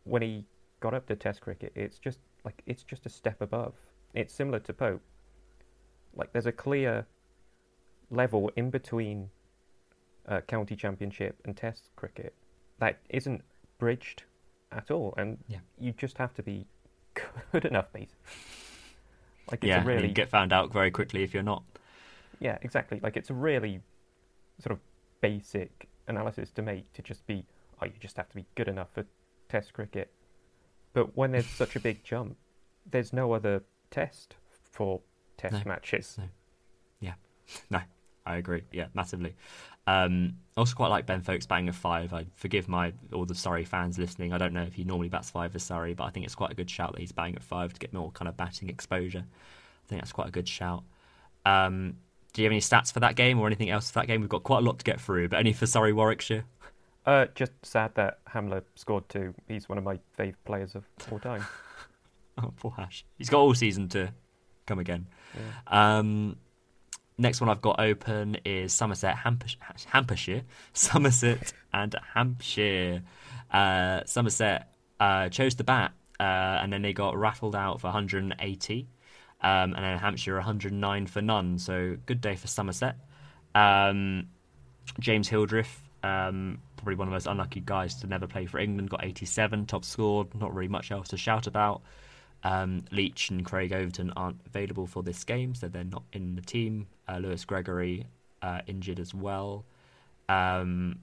[0.05, 0.47] when he
[0.81, 3.75] got up to Test cricket, it's just like it's just a step above.
[4.15, 5.03] It's similar to Pope.
[6.15, 7.07] Like, there's a clear
[8.11, 9.31] level in between
[10.27, 12.35] uh, county championship and Test cricket
[12.79, 13.43] that isn't
[13.79, 14.25] bridged
[14.73, 15.59] at all, and Yeah.
[15.79, 16.67] you just have to be
[17.53, 18.11] good enough, mate.
[19.51, 21.63] Like it's yeah, a really you get found out very quickly if you're not.
[22.41, 23.01] yeah, exactly.
[23.03, 23.81] Like it's a really
[24.59, 24.81] sort of
[25.21, 27.45] basic analysis to make to just be,
[27.81, 29.05] oh, you just have to be good enough for
[29.49, 30.11] Test cricket.
[30.93, 32.37] But when there's such a big jump,
[32.91, 34.35] there's no other test
[34.73, 35.01] for
[35.37, 35.71] Test No.
[35.71, 36.17] matches.
[36.19, 36.25] No.
[37.01, 37.15] Yeah,
[37.71, 37.81] no,
[38.25, 38.65] I agree.
[38.73, 39.37] Yeah, massively.
[39.87, 42.13] Um, I also quite like Ben Foakes batting a five.
[42.13, 44.33] I forgive my all the Surrey fans listening.
[44.33, 46.51] I don't know if he normally bats five for Surrey, but I think it's quite
[46.51, 49.25] a good shout that he's batting at five to get more kind of batting exposure.
[49.25, 50.83] I think that's quite a good shout.
[51.45, 51.97] Um,
[52.33, 54.21] do you have any stats for that game or anything else for that game?
[54.21, 56.45] We've got quite a lot to get through, but any for Surrey Warwickshire?
[57.05, 59.33] Uh, just sad that Amla scored two.
[59.47, 61.45] He's one of my favourite players of all time.
[62.39, 63.03] Oh, poor Hash.
[63.17, 64.13] He's got all season to
[64.67, 65.07] come again.
[65.35, 65.97] Yeah.
[65.99, 66.37] Um,
[67.19, 73.03] next one I've got open is Somerset, Hampshire, Hampshire Somerset and Hampshire.
[73.51, 76.23] Uh, Somerset uh, chose the bat, uh,
[76.63, 78.89] and then they got rattled out for 180.
[79.43, 81.59] Um, and then Hampshire 109 for none.
[81.59, 82.97] So good day for Somerset.
[83.55, 84.29] Um,
[84.99, 88.91] James Hildreth, um, probably one of the most unlucky guys to never play for England,
[88.91, 90.35] got 87, top scored.
[90.35, 91.83] Not really much else to shout about.
[92.45, 96.43] Um, Leach and Craig Overton aren't available for this game, so they're not in the
[96.43, 96.87] team.
[97.09, 98.07] Uh, Lewis Gregory
[98.43, 99.65] uh, injured as well.
[100.29, 101.01] Um,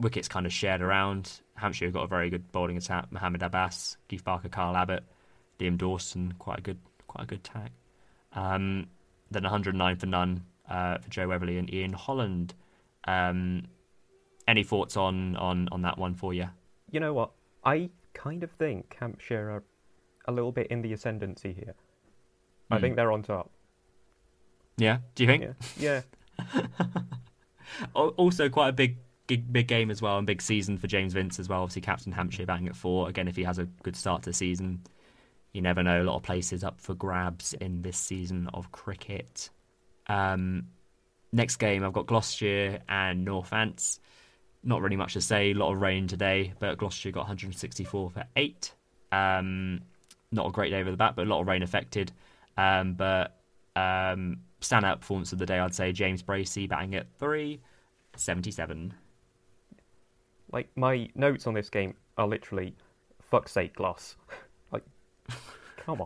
[0.00, 1.40] wickets kind of shared around.
[1.54, 3.10] Hampshire got a very good bowling attack.
[3.12, 5.04] Mohammed Abbas, Keith Barker, Carl Abbott,
[5.60, 7.70] Liam Dawson, quite a good, quite a good tag.
[8.32, 8.86] Um,
[9.30, 12.54] then 109 for none uh, for Joe Weatherley and Ian Holland.
[13.04, 13.64] Um,
[14.48, 16.48] any thoughts on, on on that one for you?
[16.90, 17.30] You know what?
[17.64, 19.62] I kind of think Hampshire are
[20.26, 21.74] a little bit in the ascendancy here.
[22.70, 22.80] I Hmm.
[22.80, 23.50] think they're on top.
[24.76, 25.44] Yeah, do you think?
[25.78, 26.02] Yeah,
[26.38, 26.62] yeah.
[27.94, 31.38] Also, quite a big, big, big game as well, and big season for James Vince
[31.40, 31.62] as well.
[31.62, 33.08] Obviously, captain Hampshire batting at four.
[33.08, 34.82] Again, if he has a good start to the season,
[35.52, 36.02] you never know.
[36.02, 39.48] A lot of places up for grabs in this season of cricket.
[40.06, 40.68] Um,
[41.32, 43.98] next game, I've got Gloucestershire and Northants.
[44.62, 45.52] Not really much to say.
[45.52, 48.74] A lot of rain today, but Gloucestershire got 164 for eight.
[49.12, 49.80] Um,
[50.32, 52.10] not a great day over the bat, but a lot of rain affected.
[52.56, 53.36] Um, but
[53.76, 57.60] um, standout performance of the day, I'd say James Bracey batting at three,
[58.16, 58.94] 77.
[60.52, 62.74] Like my notes on this game are literally,
[63.22, 64.16] "Fuck's sake, Gloss."
[64.72, 64.84] like,
[65.78, 66.02] come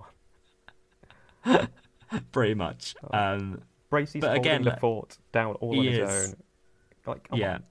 [1.44, 1.68] on.
[2.32, 2.94] Pretty much.
[3.12, 3.18] Oh.
[3.18, 6.28] Um, Bracey's But holding again, the like- fort down all on his is.
[6.30, 6.34] own.
[7.06, 7.54] Like, yeah.
[7.54, 7.62] on,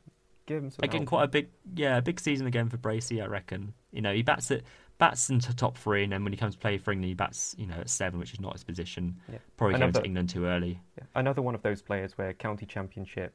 [0.46, 1.10] give him some Again, help.
[1.10, 3.74] quite a big, yeah, a big season again for Bracey, I reckon.
[3.92, 4.62] You know, he bats at
[4.98, 7.54] bats into top three, and then when he comes to play for England, he bats,
[7.58, 9.16] you know, at seven, which is not his position.
[9.32, 9.40] Yeah.
[9.58, 10.80] Probably came Another- to England too early.
[10.98, 11.04] Yeah.
[11.16, 13.34] Another one of those players where county championship,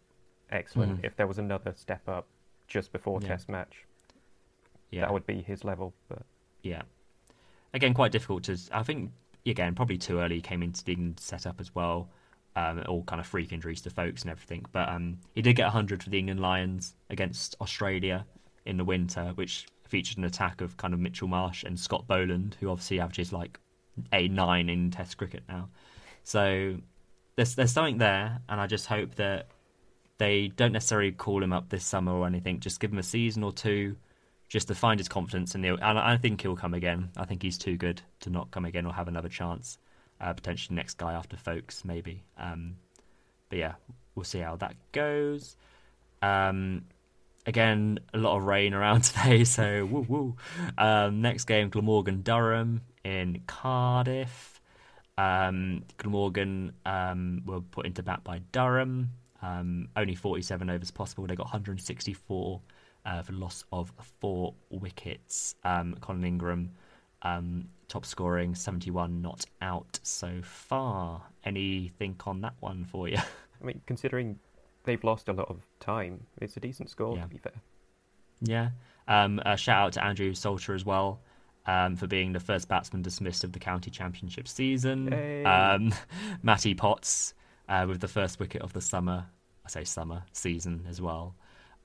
[0.50, 1.00] excellent.
[1.00, 1.04] Mhm.
[1.04, 2.26] If there was another step up
[2.66, 3.28] just before Yeah.
[3.28, 3.86] Test match,
[4.90, 5.94] Yeah, that would be his level.
[6.08, 6.22] But
[6.62, 6.82] yeah.
[7.74, 8.58] Again, quite difficult to.
[8.72, 9.12] I think
[9.46, 10.36] again, probably too early.
[10.36, 12.08] He came into the England setup as well.
[12.56, 14.66] Um, all kind of freak injuries to Foakes and everything.
[14.72, 18.26] But um, he did get 100 for the England Lions against Australia
[18.70, 22.56] in the winter, which featured an attack of kind of Mitchell Marsh and Scott Boland,
[22.60, 23.58] who obviously averages like
[24.12, 25.68] a nine in Test cricket now.
[26.22, 26.76] So
[27.36, 29.48] there's there's something there, and I just hope that
[30.18, 32.60] they don't necessarily call him up this summer or anything.
[32.60, 33.96] Just give him a season or two,
[34.48, 37.10] just to find his confidence, and, and I think he'll come again.
[37.16, 39.78] I think he's too good to not come again or have another chance.
[40.20, 42.22] Uh, potentially next guy after Foakes, maybe.
[42.38, 42.76] Um,
[43.48, 43.74] but yeah,
[44.14, 45.56] we'll see how that goes.
[46.20, 46.84] Um,
[47.50, 50.36] again, a lot of rain around today, so woo woo.
[50.78, 54.60] Um, next game, Glamorgan Durham in Cardiff.
[55.18, 59.10] Um, Glamorgan um, were put into bat by Durham.
[59.42, 61.26] Um, only 47 overs possible.
[61.26, 62.60] They got 164
[63.04, 65.56] uh, for loss of four wickets.
[65.64, 66.70] Um, Colin Ingram,
[67.22, 71.22] um, top scoring, 71 not out so far.
[71.44, 73.18] Anything on that one for you?
[73.60, 74.38] I mean, considering
[74.84, 77.22] they've lost a lot of time, it's a decent score Yeah.
[77.22, 77.52] to be fair.
[78.42, 78.70] Yeah.
[79.08, 81.20] Um, a shout out to Andrew Salter as well
[81.66, 85.10] um, for being the first batsman dismissed of the county championship season.
[85.12, 85.44] Hey.
[85.44, 85.92] Um,
[86.42, 87.34] Matty Potts
[87.68, 89.26] uh, with the first wicket of the summer,
[89.64, 91.34] I say summer season as well.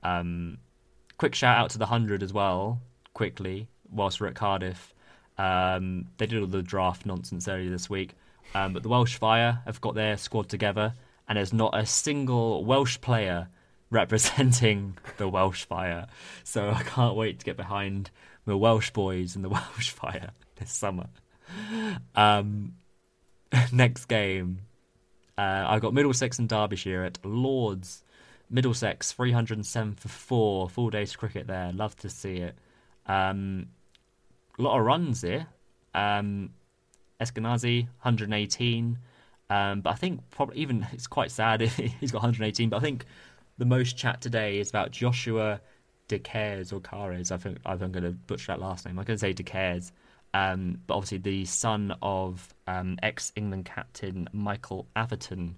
[0.02, 0.58] Um,
[1.18, 2.80] quick shout out to the hundred as well.
[3.12, 4.94] Quickly, whilst we're at Cardiff,
[5.38, 8.14] um, they did all the draft nonsense earlier this week,
[8.54, 10.94] um, but the Welsh Fire have got their squad together,
[11.28, 13.48] and there's not a single Welsh player
[13.90, 16.06] representing the Welsh Fire.
[16.44, 18.10] So I can't wait to get behind
[18.44, 21.06] the Welsh boys and the Welsh Fire this summer.
[22.14, 22.74] Um,
[23.72, 24.60] next game,
[25.38, 28.02] uh, I've got Middlesex and Derbyshire at Lords.
[28.48, 31.72] Middlesex 307 for four, full day's cricket there.
[31.72, 32.56] Love to see it.
[33.06, 33.68] Um,
[34.58, 35.46] a lot of runs here.
[35.94, 36.50] Um,
[37.20, 38.98] Eskinazi 118.
[39.48, 41.60] Um, but I think probably even it's quite sad
[42.00, 42.68] he's got 118.
[42.68, 43.04] But I think
[43.58, 45.60] the most chat today is about Joshua
[46.08, 47.30] De Caires or Cares.
[47.30, 48.98] I think I'm going to butcher that last name.
[48.98, 49.92] I'm going to say De Caires.
[50.34, 55.56] Um, but obviously the son of um, ex-England captain Michael Atherton,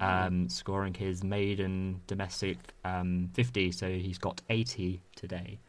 [0.00, 3.70] um, scoring his maiden domestic um, 50.
[3.70, 5.60] So he's got 80 today.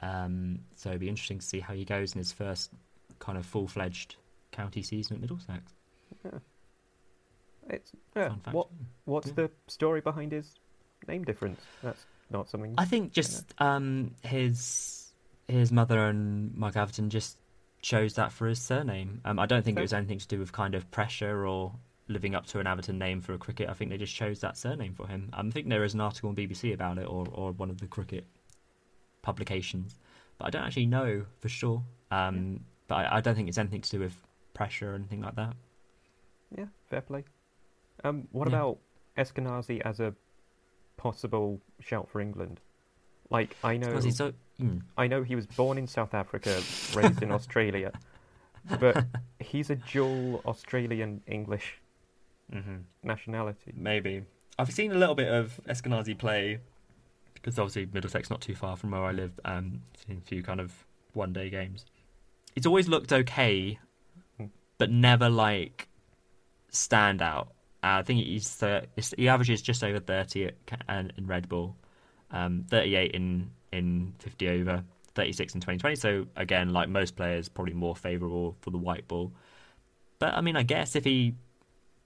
[0.00, 2.72] Um, so it'd be interesting to see how he goes in his first
[3.20, 4.16] kind of full-fledged
[4.50, 5.72] county season at Middlesex.
[7.70, 8.34] It's yeah.
[8.50, 8.68] What
[9.04, 9.34] what's Yeah.
[9.34, 10.54] the story behind his
[11.08, 11.60] name difference?
[11.82, 12.74] That's not something.
[12.78, 15.12] I think just um, his
[15.48, 17.38] his mother and Mike Atherton just
[17.80, 19.20] chose that for his surname.
[19.24, 21.72] Um, I don't think it was anything to do with kind of pressure or
[22.08, 23.68] living up to an Atherton name for a cricket.
[23.68, 25.30] I think they just chose that surname for him.
[25.32, 27.78] Um, I think there is an article on BBC about it or, or one of
[27.80, 28.24] the cricket
[29.22, 29.98] publications,
[30.38, 31.82] but I don't actually know for sure.
[32.10, 34.14] Um, but I, I don't think it's anything to do with
[34.54, 35.54] pressure or anything like that.
[36.56, 37.24] Yeah, fair play.
[38.04, 38.54] Um, what Yeah.
[38.56, 38.78] about
[39.16, 40.14] Eskinazi as a
[40.96, 42.60] possible shout for England?
[43.30, 44.32] Like, I know, so.
[44.60, 44.82] Mm.
[44.96, 46.62] I know he was born in South Africa,
[46.94, 47.92] raised in Australia,
[48.78, 49.04] but
[49.40, 51.78] he's a dual Australian English
[52.52, 53.72] hmm nationality.
[53.74, 54.24] Maybe.
[54.58, 56.58] I've seen a little bit of Eskinazi play
[57.32, 59.40] because obviously Middlesex not too far from where I live.
[59.46, 60.84] Um, seen a few kind of
[61.14, 61.86] one day games.
[62.54, 63.78] It's always looked okay,
[64.36, 64.46] Hmm.
[64.76, 65.88] but never like
[66.68, 67.48] stand out.
[67.82, 68.84] Uh, I think he's th-
[69.16, 70.54] he averages just over thirty at,
[71.16, 71.76] in red ball,
[72.30, 75.96] um, thirty eight in in fifty over, thirty six in twenty twenty.
[75.96, 79.32] So again, like most players, probably more favourable for the white ball.
[80.18, 81.34] But I mean, I guess if he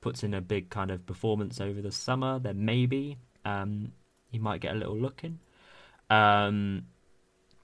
[0.00, 3.92] puts in a big kind of performance over the summer, then maybe um,
[4.30, 5.38] he might get a little look in.
[6.08, 6.86] Um,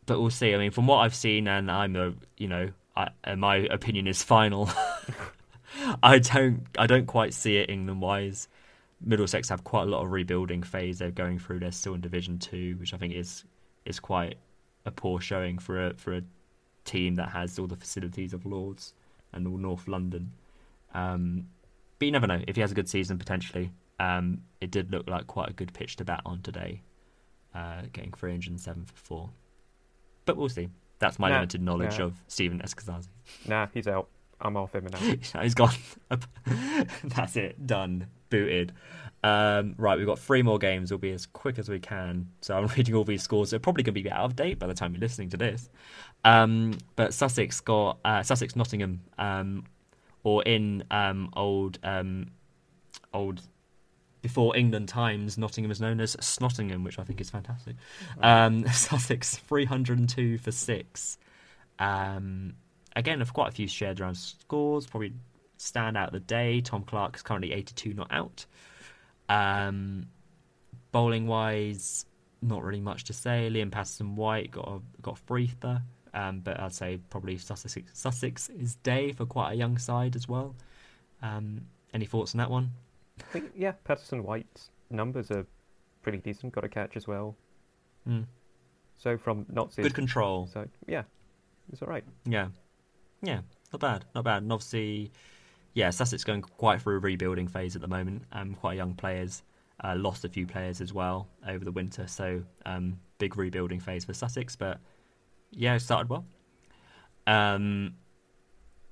[0.07, 0.55] but we'll see.
[0.55, 4.07] I mean, from what I've seen, and I'm a, you know, I, and my opinion
[4.07, 4.69] is final.
[6.03, 8.49] I don't, I don't quite see it England wise.
[9.05, 11.61] Middlesex have quite a lot of rebuilding phase they're going through.
[11.61, 13.45] They're still in Division Two, which I think is
[13.85, 14.37] is quite
[14.85, 16.23] a poor showing for a for a
[16.85, 18.95] team that has all the facilities of Lords
[19.33, 20.33] and all North London.
[20.95, 21.49] Um,
[21.99, 22.41] but you never know.
[22.47, 23.71] If he has a good season, potentially.
[24.01, 26.83] Um, it did look like quite a good pitch to bat on today,
[27.55, 29.31] uh, getting 307 for four.
[30.25, 30.69] But we'll see.
[30.99, 32.07] That's my Nah, limited knowledge nah.
[32.07, 33.09] of Stephen Eskinazi.
[33.47, 34.09] Nah, he's out.
[34.43, 35.41] I'm off him now.
[35.43, 35.75] He's gone.
[37.05, 37.67] That's it.
[37.67, 38.07] Done.
[38.29, 38.73] Booted.
[39.25, 40.91] Um, right, we've got three more games.
[40.91, 42.29] We'll be as quick as we can.
[42.41, 43.51] So I'm reading all these scores.
[43.51, 45.71] They're probably going to be out of date by the time you're listening to this.
[46.25, 49.65] Um, but Sussex got uh, Sussex Nottingham, um,
[50.25, 52.27] or in um, old um,
[53.13, 53.43] old
[54.23, 57.75] before England times, Nottingham is known as Snottingham, which I think is fantastic.
[58.21, 61.19] Um, Sussex 302 for six.
[61.81, 62.55] Um,
[62.97, 64.87] again, of quite a few shared around scores.
[64.87, 65.13] Probably
[65.57, 66.61] stand out the day.
[66.61, 68.47] Tom Clark is currently 82 not out.
[69.29, 70.07] Um,
[70.91, 72.07] bowling wise,
[72.43, 73.49] not really much to say.
[73.51, 75.83] Liam Patterson White got a, got a breather,
[76.15, 80.29] um, but I'd say probably Sussex Sussex is day for quite a young side as
[80.29, 80.55] well.
[81.23, 81.63] Um,
[81.95, 82.71] any thoughts on that one?
[83.21, 85.47] I think, yeah, Patterson White's numbers are
[86.03, 86.53] pretty decent.
[86.53, 87.37] Got a catch as well.
[88.09, 88.27] Mm.
[88.97, 90.49] So from not Good control.
[90.53, 91.03] So yeah,
[91.73, 92.05] it's all right.
[92.25, 92.49] Yeah,
[93.23, 93.41] yeah,
[93.73, 94.43] not bad, not bad.
[94.43, 95.13] And obviously,
[95.75, 98.25] yeah, Sussex going quite through a rebuilding phase at the moment.
[98.33, 99.43] Um, quite young players,
[99.83, 104.05] uh, lost a few players as well over the winter, so um, big rebuilding phase
[104.05, 104.57] for Sussex.
[104.57, 104.79] But
[105.51, 106.25] yeah, started well.
[107.27, 107.95] Um,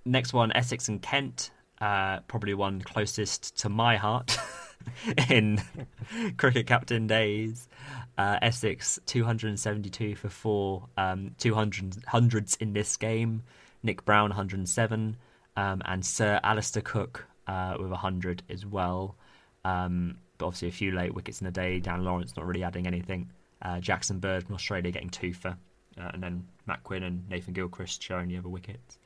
[0.05, 4.39] next one, Essex and Kent, uh, probably one closest to my heart
[5.29, 5.61] in
[6.37, 7.69] cricket captain days.
[8.17, 13.43] Uh, Essex 272 for four, um, 200 hundreds in this game.
[13.83, 15.17] Nick Browne 107,
[15.57, 19.17] um, and Sir Alastair Cook uh, with 100 as well.
[19.65, 21.81] Um, but obviously a few late wickets in the day.
[21.81, 23.31] Dan Lawrence not really adding anything.
[23.63, 25.57] Uh, Jackson Bird from Australia getting two for,
[25.99, 28.99] uh, and then Matt Quinn and Nathan Gilchrist sharing the other wickets.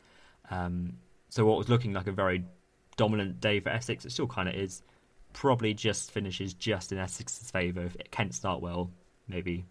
[0.50, 0.92] Um,
[1.28, 2.44] so what was looking like a very
[2.96, 4.82] dominant day for Essex, it still kind of is.
[5.32, 7.82] Probably just finishes just in Essex's favour.
[7.82, 8.90] If Kent start well,
[9.26, 9.64] maybe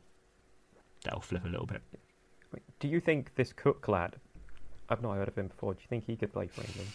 [1.05, 1.81] that'll flip a little bit.
[2.79, 4.17] Do you think this Cook lad?
[4.89, 5.73] I've not heard of him before.
[5.73, 6.89] Do you think he could play for England?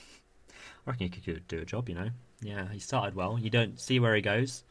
[0.86, 2.10] I reckon he could do a job, you know.
[2.40, 3.38] Yeah, he started well.
[3.38, 4.62] You don't see where he goes.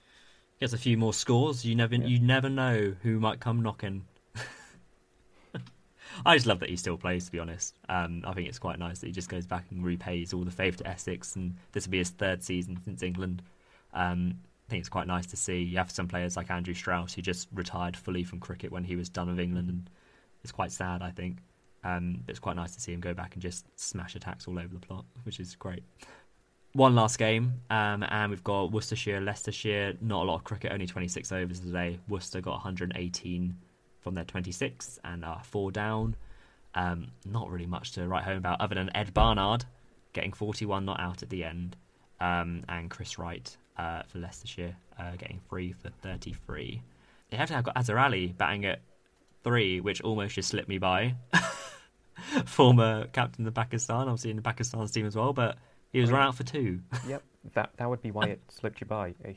[0.57, 1.65] He Gets a few more scores.
[1.65, 2.07] You never, Yeah.
[2.07, 4.05] you never know who might come knocking.
[6.25, 7.25] I just love that he still plays.
[7.25, 9.83] To be honest, um, I think it's quite nice that he just goes back and
[9.85, 13.43] repays all the favour to Essex, and this will be his third season since England.
[13.93, 14.35] Um,
[14.67, 15.59] I think it's quite nice to see.
[15.61, 18.95] You have some players like Andrew Strauss who just retired fully from cricket when he
[18.95, 19.89] was done with England, and
[20.43, 21.01] it's quite sad.
[21.03, 21.37] I think
[21.87, 24.59] um, but it's quite nice to see him go back and just smash attacks all
[24.59, 25.83] over the plot, which is great.
[26.73, 29.93] One last game, um, and we've got Worcestershire, Leicestershire.
[30.01, 31.97] Not a lot of cricket, only 26 overs today.
[32.09, 33.57] Worcester got 118
[34.01, 36.15] from their 26 and are four down.
[36.75, 39.65] Um, not really much to write home about other than Ed Barnard
[40.13, 41.77] getting 41 not out at the end,
[42.19, 46.81] um, and Chris Wright uh, for Leicestershire uh, getting three for 33.
[47.29, 48.81] They have to have got Azhar Ali batting at
[49.43, 51.15] three, which almost just slipped me by.
[52.45, 55.57] Former captain of Pakistan, obviously in the Pakistan team as well, but
[55.91, 56.79] he was Oh, run out for two.
[57.07, 59.13] yep, that that would be why it slipped you by.
[59.25, 59.33] Eh,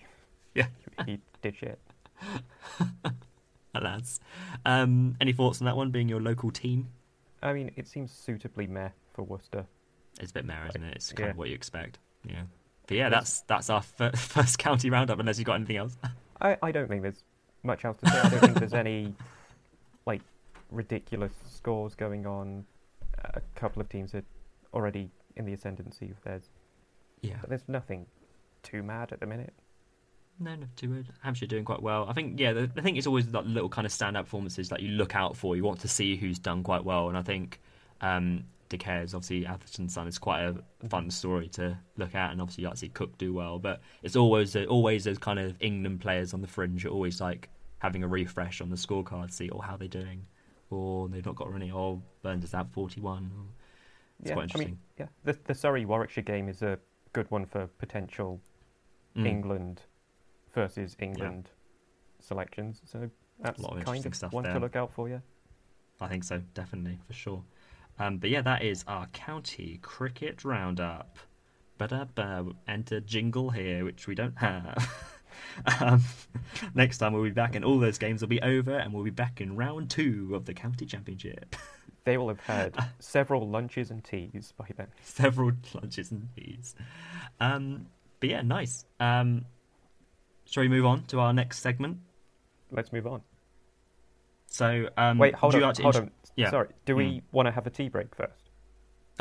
[0.55, 0.67] Yeah.
[1.07, 1.79] he did shit.
[3.75, 4.19] Alas.
[4.67, 6.89] Um, any thoughts on that one being your local team?
[7.43, 9.65] I mean, it seems suitably meh for Worcester.
[10.21, 10.97] It's a bit mare, isn't it?
[10.97, 11.31] It's kind Yeah.
[11.31, 11.99] of what you expect.
[12.29, 12.43] Yeah.
[12.87, 15.21] But yeah, that's that's our fir- first county roundup.
[15.21, 15.97] Unless you've got anything else.
[16.41, 17.23] I, I don't think there's
[17.63, 18.19] much else to say.
[18.19, 19.15] I don't think there's any
[20.71, 22.65] ridiculous scores going on.
[23.25, 24.25] A couple of teams are
[24.73, 26.15] already in the ascendancy.
[26.25, 26.49] There's
[27.23, 27.37] Yeah.
[27.41, 28.07] But there's nothing
[28.63, 29.53] too mad at the minute.
[30.39, 31.07] No, not too bad.
[31.23, 32.07] Hampshire doing quite well.
[32.09, 34.81] I think, yeah, the, I think it's always that little kind of standout performances that
[34.81, 35.55] you look out for.
[35.55, 37.61] You want to see who's done quite well, and I think
[38.01, 40.55] um, De Caires, obviously Atherton's son, is quite a
[40.89, 43.59] fun story to look at, and obviously you like to see Cook do well.
[43.59, 46.85] But it's always always those kind of England players on the fringe.
[46.85, 47.51] You're always like
[47.81, 50.25] having a refresh on the scorecard, see or how they're doing,
[50.71, 51.71] or they've not got any.
[51.71, 53.31] Or Burns is at 41.
[53.37, 53.45] Or,
[54.21, 54.67] it's yeah, quite interesting.
[54.67, 56.79] I mean, yeah, the the Surrey Warwickshire game is a
[57.13, 58.41] good one for potential
[59.17, 59.27] Mm.
[59.27, 59.83] England
[60.55, 61.51] versus England
[62.21, 62.81] selections.
[62.85, 63.11] So
[63.41, 64.55] that's lot of kind of stuff one there.
[64.55, 65.09] to look out for.
[65.09, 65.19] Yeah.
[66.01, 67.43] I think so, definitely, for sure.
[67.99, 71.19] Um, but yeah, that is our county cricket roundup.
[71.77, 74.89] Ba-da-ba, enter jingle here, which we don't have.
[75.81, 76.03] um,
[76.75, 79.11] next time we'll be back, and all those games will be over, and we'll be
[79.11, 81.57] back in round two of the county championship.
[82.05, 84.87] They will have had several lunches and teas by then.
[85.03, 86.75] Several lunches and teas.
[87.41, 87.89] Um,
[88.21, 88.87] but yeah, nice.
[88.99, 89.45] Um,
[90.47, 91.99] shall we move on to our next segment?
[92.73, 93.21] Let's move on.
[94.47, 95.61] So, um, Wait, hold on.
[95.61, 96.11] like hold intro- on.
[96.37, 96.51] Yeah.
[96.51, 96.69] Sorry.
[96.87, 96.97] Do Mm.
[96.97, 98.50] we want to have a tea break first?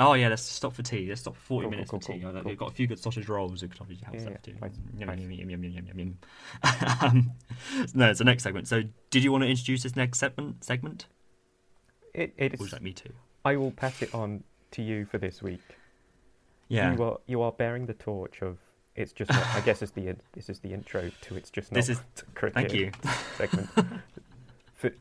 [0.01, 1.07] Oh yeah, let's stop for tea.
[1.09, 2.19] Let's stop for forty Cool, minutes cool, for tea.
[2.21, 2.41] cool.
[2.45, 3.61] We've got a few good sausage rolls.
[3.61, 4.55] We could obviously have Yeah, stuff too.
[4.61, 5.19] nice, Yum, nice.
[5.19, 6.17] yum, yum, yum, yum, yum, yum, yum.
[7.01, 7.31] um,
[7.93, 8.67] no, it's the next segment.
[8.67, 10.63] So, did you want to introduce this next segment?
[10.63, 11.07] Segment?
[12.13, 12.81] It, it Or is.
[12.81, 13.09] me to?
[13.45, 15.61] I will pass it on to you for this week.
[16.69, 16.93] Yeah.
[16.95, 18.57] You are you are bearing the torch of.
[18.95, 19.31] It's just.
[19.31, 21.35] Not, I guess it's the this is the intro to.
[21.35, 21.75] It's just not.
[21.75, 22.01] This is.
[22.53, 22.91] Thank you.
[23.37, 23.69] segment.
[24.75, 24.91] for,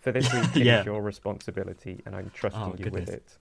[0.00, 0.84] for this week, it is Yeah.
[0.84, 3.06] your responsibility, and I'm trusting Oh, you goodness.
[3.06, 3.38] with it.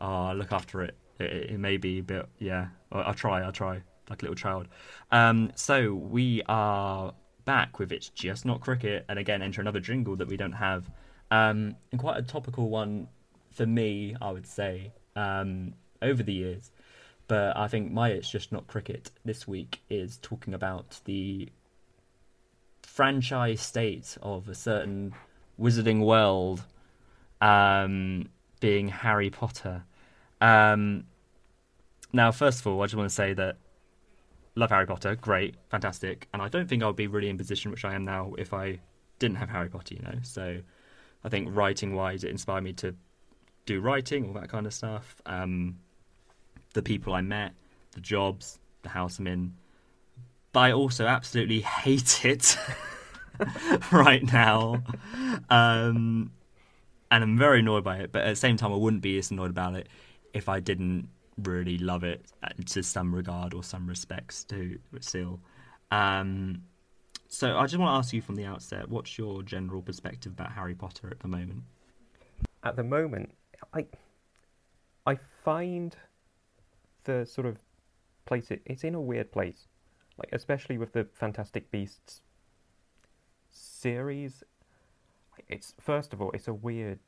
[0.00, 0.96] Oh, look after it.
[1.18, 2.26] It, it, may be a bit.
[2.38, 2.68] Yeah.
[2.92, 3.42] I- I'll try.
[3.42, 3.82] I'll try.
[4.08, 4.68] Like a little child.
[5.10, 5.52] Um.
[5.54, 7.12] So we are
[7.44, 10.90] back with it's just not cricket, and again enter another jingle that we don't have.
[11.30, 11.76] Um.
[11.92, 13.08] And quite a topical one
[13.52, 14.92] for me, I would say.
[15.16, 15.74] Um.
[16.00, 16.70] Over the years.
[17.26, 21.50] But I think my It's Just Not Cricket this week is talking about the
[22.82, 25.12] franchise state of a certain
[25.60, 26.64] wizarding world
[27.40, 28.28] um,
[28.60, 29.84] being Harry Potter.
[30.40, 31.04] Um,
[32.12, 33.56] now, first of all, I just want to say that
[34.54, 37.70] love Harry Potter, great, fantastic, and I don't think I would be really in position
[37.70, 38.80] which I am now if I
[39.18, 40.18] didn't have Harry Potter, you know.
[40.22, 40.58] So
[41.24, 42.94] I think writing wise, it inspired me to
[43.66, 45.20] do writing, all that kind of stuff.
[45.26, 45.76] Um,
[46.74, 47.52] the people I met,
[47.92, 49.54] the jobs, the house I'm in.
[50.52, 52.56] But I also absolutely hate it
[53.92, 54.82] right now.
[55.50, 56.32] Um,
[57.10, 59.30] and I'm very annoyed by it, but at the same time, I wouldn't be as
[59.30, 59.88] annoyed about it
[60.32, 61.08] if I didn't
[61.44, 65.40] really love it uh, to some regard or some respects to still.
[65.90, 66.62] Um,
[67.28, 70.52] so I just want to ask you from the outset, what's your general perspective about
[70.52, 71.62] Harry Potter at the moment?
[72.64, 73.30] At the moment,
[73.72, 73.86] I
[75.06, 75.96] I find
[77.04, 77.58] the sort of
[78.26, 79.66] place it, it's in a weird place,
[80.18, 82.22] like especially with the Fantastic Beasts
[83.50, 84.42] series.
[85.48, 86.98] It's first of all, it's a weird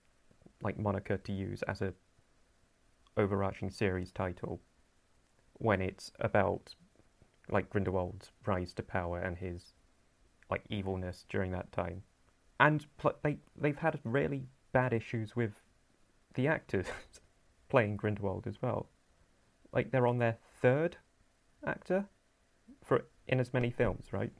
[0.62, 1.92] like moniker to use as a
[3.20, 4.60] overarching series title
[5.54, 6.74] when it's about
[7.50, 9.72] like Grindelwald's rise to power and his
[10.50, 12.02] like evilness during that time.
[12.58, 15.52] And pl- they they've had really bad issues with
[16.34, 16.86] the actors
[17.68, 18.88] playing Grindelwald as well.
[19.72, 20.96] Like they're on their third
[21.66, 22.06] actor
[22.84, 24.32] for in as many films, right?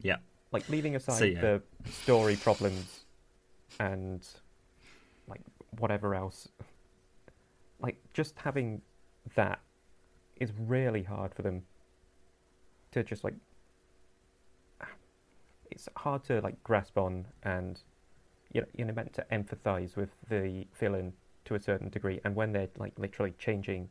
[0.00, 0.16] Yeah.
[0.52, 1.40] Like leaving aside So, yeah.
[1.40, 3.04] the story problems
[3.80, 4.26] and
[5.28, 5.42] like
[5.78, 6.48] whatever else,
[7.80, 8.82] like just having
[9.36, 9.60] that
[10.36, 11.62] is really hard for them
[12.92, 13.34] to just like.
[15.70, 17.80] It's hard to like grasp on and
[18.52, 21.12] you know, you're meant to empathize with the villain
[21.44, 23.88] to a certain degree, and when they're like literally changing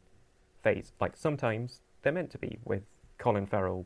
[0.63, 2.83] phase, like sometimes they're meant to be with
[3.19, 3.85] Colin Farrell,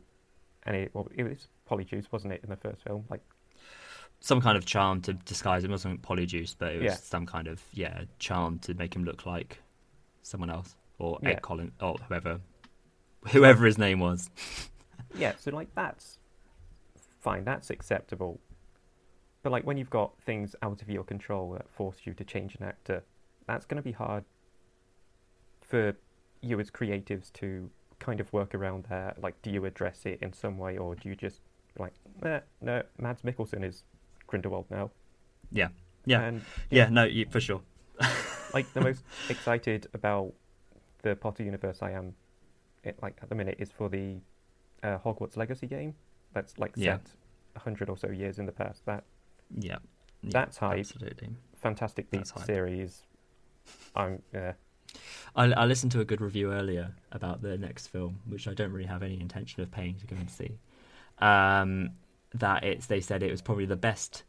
[0.64, 3.04] and it well, it was Polyjuice, wasn't it, in the first film?
[3.10, 3.22] Like,
[4.20, 5.72] some kind of charm to disguise him.
[5.72, 6.96] It wasn't polyjuice, but it was Yeah.
[6.96, 9.62] some kind of yeah charm to make him look like
[10.22, 11.30] someone else or Yeah.
[11.30, 12.40] Ed Collin or whoever,
[13.32, 14.30] whoever his name was.
[15.16, 16.20] yeah, so like that's
[17.20, 18.40] fine, that's acceptable.
[19.44, 22.56] But like when you've got things out of your control that force you to change
[22.56, 23.04] an actor,
[23.48, 24.24] that's going to be hard
[25.62, 25.96] for
[26.42, 27.70] you as creatives to
[28.00, 29.22] kind of work around that.
[29.22, 31.40] Like, do you address it in some way, or do you just
[31.78, 31.94] like,
[32.24, 33.84] eh, no, Mads Mikkelsen is
[34.28, 34.92] Grindelwald now?
[35.52, 35.70] Yeah,
[36.06, 36.90] yeah, And yeah.
[36.90, 37.62] No, you, for sure.
[38.54, 40.34] Like the most excited about
[41.04, 42.14] the Potter universe I am,
[42.84, 44.18] it, like at the minute, is for the
[44.84, 45.96] uh, Hogwarts Legacy game.
[46.34, 46.98] That's like Yeah.
[46.98, 47.12] set
[47.56, 48.86] a hundred or so years in the past.
[48.86, 49.04] That
[49.58, 49.78] Yeah,
[50.22, 50.80] yeah That's hype.
[50.80, 51.30] Absolutely.
[51.56, 53.04] Fantastic Beasts series.
[53.96, 54.54] I'm yeah.
[55.36, 58.72] I, I listened to a good review earlier about the next film, which I don't
[58.72, 60.60] really have any intention of paying to go and see.
[61.20, 61.92] Um,
[62.34, 64.24] that it's they said it was probably the best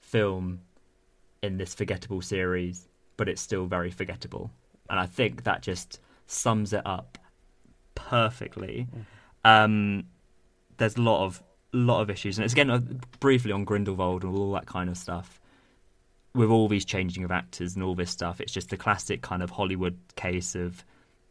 [0.00, 0.60] film
[1.42, 4.50] in this forgettable series, but it's still very forgettable,
[4.90, 7.18] and I think that just sums it up
[7.94, 8.86] perfectly.
[9.44, 10.04] Um,
[10.78, 11.42] there's a lot of
[11.72, 12.80] lot of issues, and it's again uh,
[13.20, 15.40] briefly on Grindelwald and all that kind of stuff.
[16.34, 19.42] With all these changing of actors and all this stuff, it's just the classic kind
[19.42, 20.84] of Hollywood case of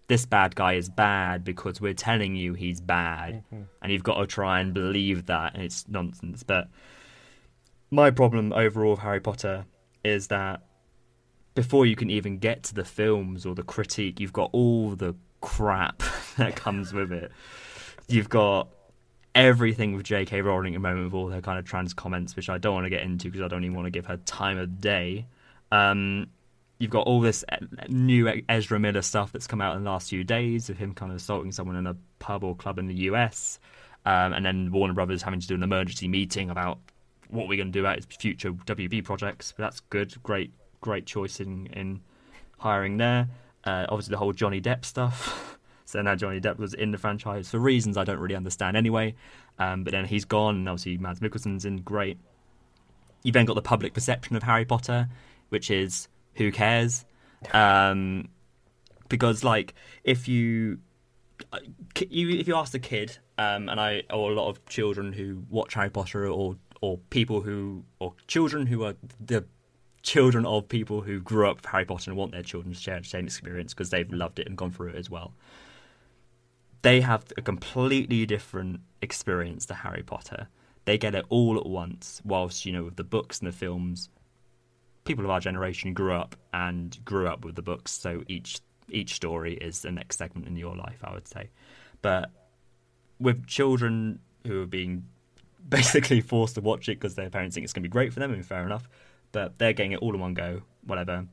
[0.08, 3.66] this bad guy is bad because we're telling you he's bad, Mhm.
[3.82, 6.44] and you've got to try and believe that, and it's nonsense.
[6.44, 6.70] But
[7.92, 9.66] my problem overall with Harry Potter
[10.04, 10.62] is that
[11.56, 15.16] before you can even get to the films or the critique, you've got all the
[15.42, 16.02] crap
[16.38, 17.32] that comes with it.
[18.08, 18.70] You've got
[19.36, 20.42] everything with J.K.
[20.42, 22.86] Rowling at the moment with all her kind of trans comments, which I don't want
[22.86, 25.26] to get into because I don't even want to give her time of day.
[25.72, 26.28] Um,
[26.80, 30.10] you've got all this uh, new Ezra Miller stuff that's come out in the last
[30.10, 32.96] few days of him kind of assaulting someone in a pub or club in the
[32.96, 33.60] US,
[34.06, 36.80] um, and then Warner Brothers having to do an emergency meeting about
[37.30, 39.54] what we're going to do about his future WB projects.
[39.56, 40.52] But that's good, great,
[40.84, 42.02] great choice in in
[42.60, 43.30] hiring there.
[43.64, 45.58] Uh, obviously, the whole Johnny Depp stuff.
[45.86, 49.16] so now Johnny Depp was in the franchise for reasons I don't really understand anyway.
[49.58, 51.78] Um, but then he's gone, and obviously Mads Mikkelsen's in.
[51.78, 52.20] Great.
[53.24, 55.08] You've then got the public perception of Harry Potter,
[55.50, 57.06] which is who cares?
[57.54, 58.30] Um,
[59.08, 59.74] because like
[60.04, 60.80] if you,
[61.54, 61.60] uh,
[62.10, 65.44] you if you ask a kid, um, and I or a lot of children who
[65.50, 69.46] watch Harry Potter or or people who or children who are the
[70.04, 73.00] children of people who grew up with Harry Potter and want their children to share
[73.00, 75.34] the same experience because they've loved it and gone through it as well.
[76.82, 80.50] They have a completely different experience to Harry Potter.
[80.86, 84.10] They get it all at once, whilst you know with the books and the films,
[85.06, 87.94] people of our generation grew up and grew up with the books.
[87.94, 91.50] So each each story is the next segment in your life, I would say.
[92.02, 92.30] But
[93.20, 95.06] with children who are being
[95.70, 98.20] basically forced to watch it because their parents think it's going to be great for
[98.20, 98.90] them, and fair enough.
[99.34, 101.26] But they're getting it all in one go, whatever.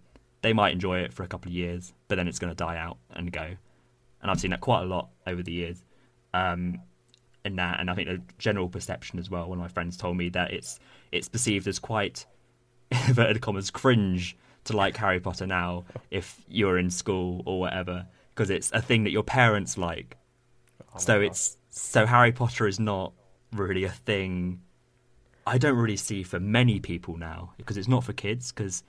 [0.43, 2.77] They might enjoy it for a couple of years, but then it's going to die
[2.77, 3.47] out and go.
[4.23, 5.85] And I've seen that quite a lot over the years.
[6.35, 6.81] Um,
[7.45, 9.49] in that, and I think the general perception as well.
[9.49, 10.79] One of my friends told me that it's
[11.13, 12.27] it's perceived as quite
[13.09, 18.51] inverted commas cringe to like Harry Potter now if you're in school or whatever because
[18.51, 20.17] it's a thing that your parents like.
[20.95, 23.13] Oh so it's so Harry Potter is not
[23.53, 24.61] really a thing.
[25.47, 28.83] I don't really see for many people now because it's not for kids because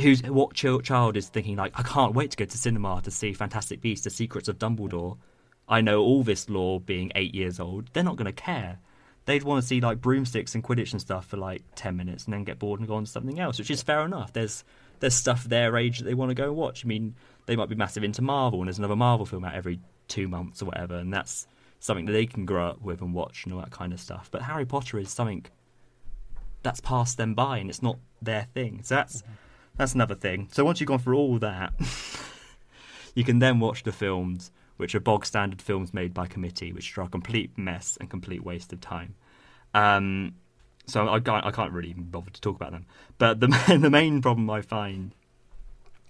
[0.00, 3.10] who's what ch- child is thinking like I can't wait to go to cinema to
[3.10, 5.18] see Fantastic Beasts: The Secrets of Dumbledore.
[5.68, 7.90] I know all this lore being eight years old.
[7.92, 8.80] They're not going to care.
[9.26, 12.34] They'd want to see like broomsticks and Quidditch and stuff for like ten minutes and
[12.34, 14.32] then get bored and go on to something else, which is fair enough.
[14.32, 14.64] There's
[15.00, 16.84] there's stuff their age that they want to go and watch.
[16.84, 17.14] I mean,
[17.46, 20.62] they might be massive into Marvel and there's another Marvel film out every two months
[20.62, 21.46] or whatever, and that's
[21.80, 24.28] something that they can grow up with and watch and all that kind of stuff.
[24.30, 25.46] But Harry Potter is something
[26.62, 28.82] that's passed them by and it's not their thing.
[28.84, 29.22] So that's
[29.76, 30.48] that's another thing.
[30.52, 31.72] So once you've gone through all that,
[33.14, 36.96] you can then watch the films, which are bog standard films made by committee, which
[36.98, 39.14] are a complete mess and complete waste of time.
[39.72, 40.34] Um,
[40.86, 42.84] so I can't, I can't really bother to talk about them.
[43.16, 43.46] But the
[43.80, 45.12] the main problem I find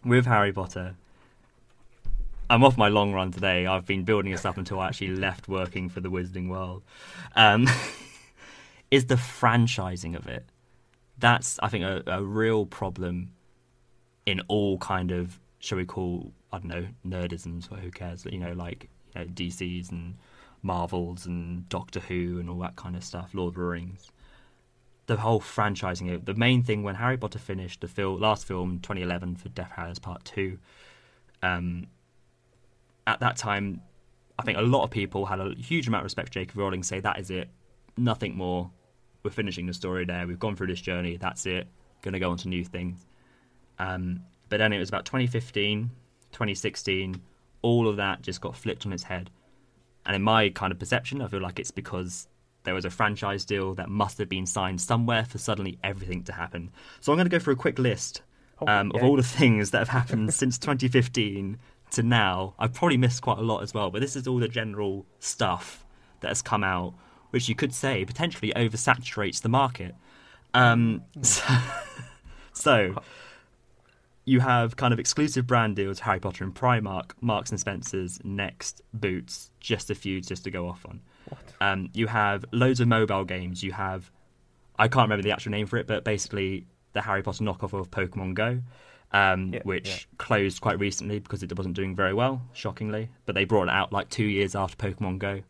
[0.04, 0.96] with Harry Potter,
[2.50, 3.64] I'm off my long run today.
[3.66, 6.82] I've been building this up until I actually left working for the Wizarding World.
[7.36, 7.68] Um,
[8.90, 10.44] is the franchising of it?
[11.16, 13.30] That's I think a, a real problem
[14.26, 18.38] in all kind of shall we call I don't know nerdisms or who cares you
[18.38, 20.16] know like you know, DCs and
[20.62, 24.10] Marvels and Doctor Who and all that kind of stuff Lord of the Rings
[25.06, 28.78] the whole franchising it the main thing when Harry Potter finished the film last film
[28.80, 30.58] 2011 for Death Hallows Part 2
[31.42, 31.86] um
[33.10, 33.82] at that time
[34.40, 36.52] I think a lot of people had a huge amount of respect for J.K.
[36.54, 37.50] Rowling say that is it.
[37.98, 38.70] Nothing more.
[39.22, 40.26] We're finishing the story there.
[40.26, 41.18] We've gone through this journey.
[41.18, 41.68] That's it.
[42.00, 43.04] Going to go on to new things.
[43.78, 45.90] Um, but then it was about 2015,
[46.32, 47.20] 2016,
[47.60, 49.28] all of that just got flipped on its head.
[50.06, 52.26] And in my kind of perception, I feel like it's because
[52.64, 56.32] there was a franchise deal that must have been signed somewhere for suddenly everything to
[56.32, 56.70] happen.
[57.00, 58.22] So I'm going to go through a quick list
[58.62, 61.58] Oh, um, of all the things that have happened since 2015
[61.92, 62.54] to now.
[62.58, 65.84] I've probably missed quite a lot as well, but this is all the general stuff
[66.20, 66.94] that has come out,
[67.30, 69.94] which you could say potentially oversaturates the market.
[70.54, 71.44] Um, so,
[72.52, 73.02] so
[74.24, 78.82] you have kind of exclusive brand deals, Harry Potter and Primark, Marks and Spencers, Next,
[78.92, 81.00] Boots, just a few just to go off on.
[81.28, 81.40] What?
[81.60, 83.62] Um, you have loads of mobile games.
[83.62, 84.10] You have,
[84.78, 87.90] I can't remember the actual name for it, but basically the Harry Potter knockoff of
[87.90, 88.60] Pokemon Go.
[89.12, 89.96] Um, Yeah, which yeah.
[90.18, 93.08] closed quite recently because it wasn't doing very well, shockingly.
[93.26, 95.40] But they brought it out like two years after Pokemon Go,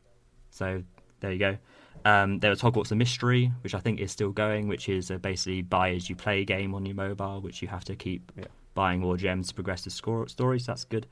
[0.50, 0.82] so
[1.20, 1.58] there you go.
[2.04, 5.18] Um, there was Hogwarts: A Mystery, which I think is still going, which is a
[5.18, 8.44] basically buy as you play game on your mobile, which you have to keep Yeah.
[8.74, 10.58] buying more gems to progress the score- story.
[10.60, 11.06] So that's good.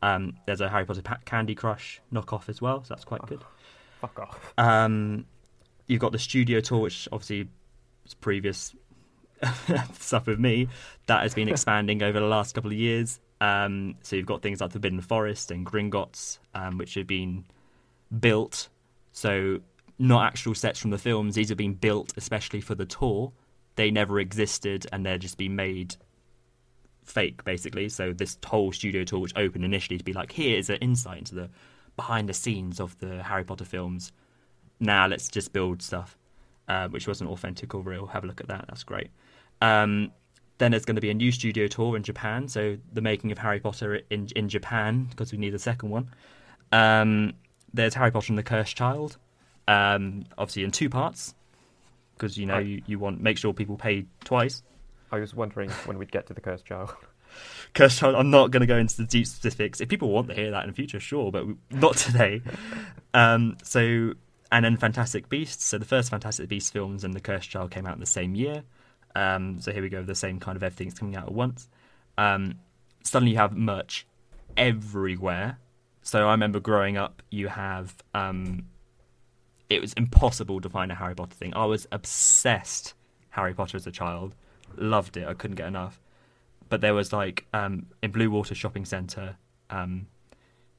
[0.00, 3.44] Um, there's a Harry Potter Candy Crush knockoff as well, so that's quite good.
[4.00, 4.52] Fuck off.
[4.58, 5.26] Um,
[5.86, 7.48] you've got the studio tour, which obviously
[8.20, 8.74] previous
[9.98, 10.68] stuff with me.
[11.06, 13.20] That has been expanding over the last couple of years.
[13.40, 17.44] Um, so you've got things like Forbidden Forest and Gringotts, um, which have been
[18.20, 18.68] built.
[19.12, 19.60] So
[19.98, 21.34] not actual sets from the films.
[21.34, 23.32] These have been built especially for the tour.
[23.76, 25.96] They never existed, and they're just being made
[27.04, 27.88] fake, basically.
[27.88, 31.18] So this whole studio tour, which opened initially to be like, here is an insight
[31.18, 31.50] into the
[31.96, 34.12] behind the scenes of the Harry Potter films.
[34.80, 36.16] Now let's just build stuff,
[36.68, 38.06] uh, which wasn't authentic or real.
[38.06, 38.66] Have a look at that.
[38.68, 39.10] That's great.
[39.62, 40.10] Um,
[40.58, 42.48] then there's going to be a new studio tour in Japan.
[42.48, 46.10] So the making of Harry Potter in in Japan because we need a second one.
[46.72, 47.34] Um,
[47.72, 49.16] there's Harry Potter and the Cursed Child,
[49.68, 51.34] um, obviously in two parts
[52.14, 52.66] because you know Right.
[52.66, 54.62] you, you want make sure people pay twice.
[55.10, 56.90] I was wondering when we'd get to the cursed child.
[57.74, 58.14] Cursed Child.
[58.14, 59.80] I'm not going to go into the deep specifics.
[59.80, 62.42] If people want to hear that in the future, sure, but not today.
[63.14, 64.12] um, so,
[64.50, 65.64] and then Fantastic Beasts.
[65.64, 68.34] So the first Fantastic Beasts films and the Cursed Child came out in the same
[68.34, 68.62] year.
[69.14, 71.68] Um, so here we go, the same kind of everything's coming out at once.
[72.18, 72.56] Um,
[73.02, 74.06] suddenly you have merch
[74.56, 75.58] everywhere.
[76.02, 77.94] So I remember growing up, you have.
[78.14, 78.66] Um,
[79.70, 81.54] it was impossible to find a Harry Potter thing.
[81.54, 82.94] I was obsessed
[83.30, 84.34] Harry Potter as a child.
[84.76, 85.26] Loved it.
[85.26, 85.98] I couldn't get enough
[86.72, 89.36] but there was like um, in Blue Water Shopping Centre,
[89.68, 90.06] um,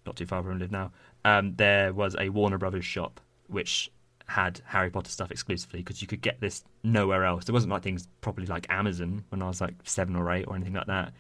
[0.08, 0.92] not too far from where I live now.
[1.24, 3.92] Um, there was a Warner Brothers shop which
[4.28, 7.46] had Harry Potter stuff exclusively because you could get this nowhere else.
[7.46, 10.56] There wasn't like things properly like Amazon when I was like seven or eight or
[10.56, 11.14] anything like that.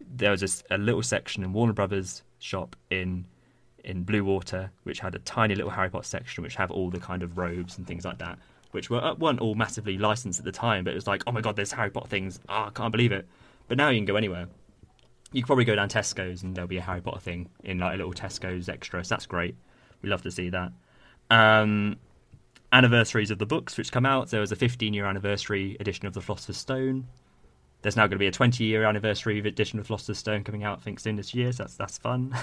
[0.00, 3.26] There was just a little section in Warner Brothers shop in
[3.82, 7.00] in Blue Water which had a tiny little Harry Potter section which have all the
[7.00, 8.38] kind of robes and things like that.
[8.72, 11.32] Which were uh, weren't all massively licensed at the time, but it was like, oh
[11.32, 12.40] my god, there's Harry Potter things.
[12.48, 13.26] Oh, I can't believe it.
[13.68, 14.48] But now you can go anywhere.
[15.32, 17.94] You can probably go down Tesco's and there'll be a Harry Potter thing in like
[17.94, 19.04] a little Tesco's extra.
[19.04, 19.54] So that's great.
[20.02, 20.72] We love to see that.
[21.30, 21.96] Um,
[22.72, 24.30] anniversaries of the books which come out.
[24.30, 27.06] There was a 15 year anniversary edition of The Philosopher's Stone.
[27.82, 30.78] There's now going to be a 20 year anniversary edition of Philosopher's Stone coming out,
[30.78, 31.52] I think, soon this year.
[31.52, 32.36] So that's that's fun.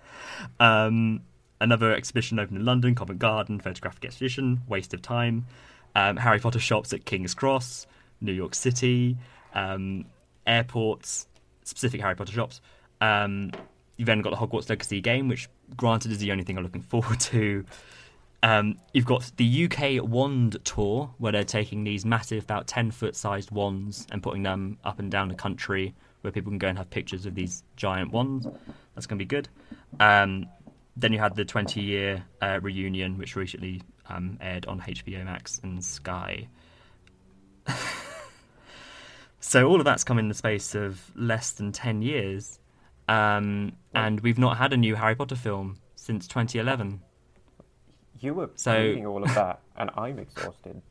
[0.60, 1.22] um,
[1.60, 5.46] another exhibition opened in London, Covent Garden, photographic exhibition, waste of time.
[5.94, 7.86] Um, Harry Potter shops at King's Cross,
[8.20, 9.16] New York City,
[9.54, 10.04] um,
[10.46, 11.26] airports,
[11.64, 12.60] specific Harry Potter shops.
[13.00, 13.50] Um,
[13.96, 16.82] you've then got the Hogwarts Legacy game, which, granted, is the only thing I'm looking
[16.82, 17.64] forward to.
[18.42, 23.16] Um, you've got the UK Wand Tour, where they're taking these massive, about 10 foot
[23.16, 26.78] sized wands and putting them up and down the country, where people can go and
[26.78, 28.46] have pictures of these giant wands.
[28.94, 29.48] That's going to be good.
[30.00, 30.46] Um,
[30.96, 35.60] then you had the 20 year uh, reunion, which recently um, aired on HBO Max
[35.62, 36.48] and Sky.
[39.40, 42.58] so all of that's come in the space of less than 10 years.
[43.08, 47.00] Um, and we've not had a new Harry Potter film since 2011.
[48.20, 50.82] You were So- reading all of that, and I'm exhausted.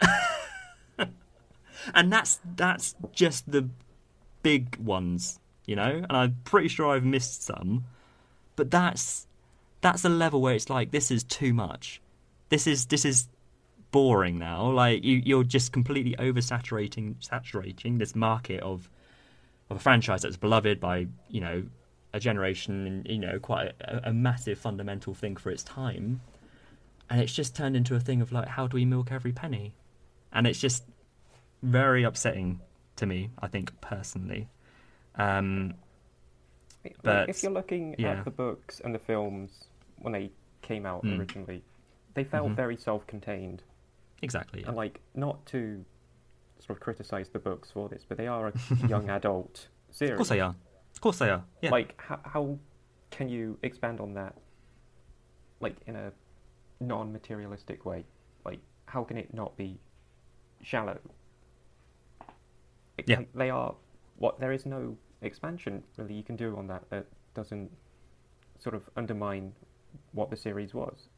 [1.94, 3.68] and that's that's just the
[4.42, 5.90] big ones, you know.
[6.08, 7.84] And I'm pretty sure I've missed some,
[8.56, 9.26] but that's
[9.80, 12.00] that's a level where it's like this is too much.
[12.48, 13.28] This is this is
[13.90, 14.70] boring now.
[14.70, 18.88] Like you, you're just completely oversaturating saturating this market of
[19.70, 21.64] of a franchise that's beloved by you know
[22.12, 26.20] a generation and you know quite a, a massive fundamental thing for its time.
[27.10, 29.74] And it's just turned into a thing of like, how do we milk every penny?
[30.32, 30.84] And it's just
[31.62, 32.60] very upsetting
[32.96, 34.48] to me, I think personally.
[35.16, 35.74] Um,
[37.02, 38.18] But, if you're looking yeah.
[38.18, 39.64] at the books and the films
[39.98, 40.30] when they
[40.62, 41.18] came out Mm.
[41.18, 41.62] originally,
[42.14, 42.56] they felt Mhm.
[42.56, 43.62] very self-contained.
[44.22, 44.62] exactly.
[44.62, 44.68] yeah.
[44.68, 45.84] And like, not to
[46.58, 48.52] sort of criticize the books for this, but they are a
[48.88, 50.12] young adult series.
[50.12, 50.54] Of course they are.
[50.94, 51.44] Of course they are.
[51.60, 51.70] Yeah.
[51.70, 52.58] Like, how, how
[53.10, 54.34] can you expand on that,
[55.60, 56.10] like in a
[56.86, 58.04] non-materialistic way?
[58.44, 59.78] Like, how can it not be
[60.62, 60.98] shallow?
[63.06, 63.18] Yeah.
[63.18, 63.74] like, they are.
[64.16, 67.70] What there is no expansion really you can do on that that doesn't
[68.58, 69.52] sort of undermine
[70.12, 71.08] what the series was.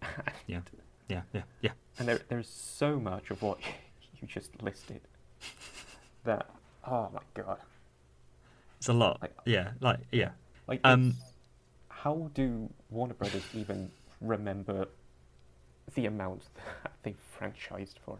[0.46, 0.60] yeah.
[1.08, 1.22] Yeah.
[1.32, 1.42] Yeah.
[1.60, 1.72] Yeah.
[1.98, 3.58] And there, there's so much of what
[4.20, 5.00] you just listed
[6.24, 6.48] that,
[6.86, 7.58] oh my god.
[8.78, 9.20] It's a lot.
[9.20, 9.70] Like- yeah.
[9.80, 10.30] Like yeah.
[10.68, 11.14] Like, Um,
[11.88, 13.90] how do Warner Brothers even
[14.22, 14.86] remember
[15.94, 16.48] the amount
[16.82, 18.18] that they franchised for?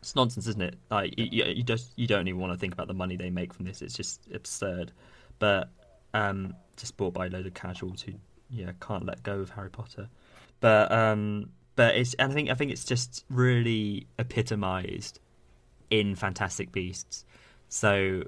[0.00, 0.76] It's nonsense, isn't it?
[0.90, 3.52] Like you, you, just you don't even want to think about the money they make
[3.52, 3.82] from this.
[3.82, 4.92] It's just absurd.
[5.40, 5.70] But
[6.14, 8.12] um, just bought by a load of casuals who
[8.50, 10.08] yeah can't let go of Harry Potter.
[10.60, 15.18] But um, but it's I think I think it's just really epitomised
[15.90, 17.24] in Fantastic Beasts.
[17.68, 18.24] So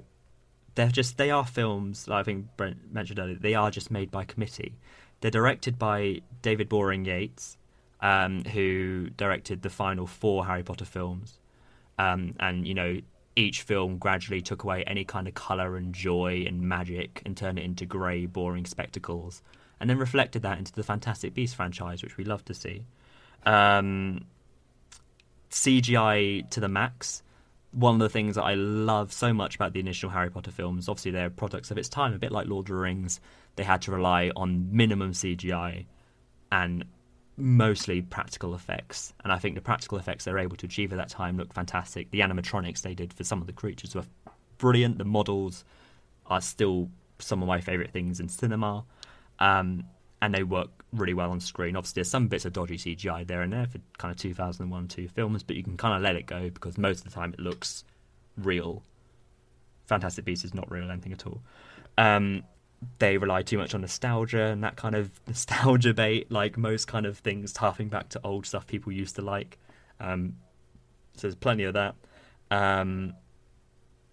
[0.75, 2.07] they're just they are films.
[2.07, 3.35] Like I think Brent mentioned earlier.
[3.35, 4.75] They are just made by committee.
[5.21, 7.57] They're directed by David Boring Yates,
[8.01, 11.39] um, who directed the final four Harry Potter films,
[11.97, 12.99] um, and you know
[13.35, 17.57] each film gradually took away any kind of color and joy and magic and turned
[17.57, 19.41] it into grey, boring spectacles,
[19.79, 22.83] and then reflected that into the Fantastic Beasts franchise, which we love to see.
[23.45, 24.25] Um,
[25.49, 27.23] CGI to the max
[27.71, 30.89] one of the things that I love so much about the initial Harry Potter films,
[30.89, 33.19] obviously they're products of its time, a bit like Lord of the Rings.
[33.55, 35.85] They had to rely on minimum CGI
[36.51, 36.85] and
[37.37, 39.13] mostly practical effects.
[39.23, 41.53] And I think the practical effects they were able to achieve at that time look
[41.53, 42.11] fantastic.
[42.11, 44.05] The animatronics they did for some of the creatures were
[44.57, 44.97] brilliant.
[44.97, 45.63] The models
[46.27, 46.89] are still
[47.19, 48.83] some of my favourite things in cinema.
[49.39, 49.85] Um,
[50.21, 51.75] and they work really well on screen.
[51.75, 55.07] Obviously, there's some bits of dodgy CGI there and there for kind of 2001 2
[55.07, 57.39] films, but you can kind of let it go because most of the time it
[57.39, 57.83] looks
[58.37, 58.83] real.
[59.87, 61.41] Fantastic Beasts is not real anything at all.
[61.97, 62.43] Um,
[62.99, 67.05] they rely too much on nostalgia and that kind of nostalgia bait, like most kind
[67.05, 69.57] of things, harping back to old stuff people used to like.
[69.99, 70.37] Um,
[71.15, 71.95] so there's plenty of that.
[72.49, 73.13] Um,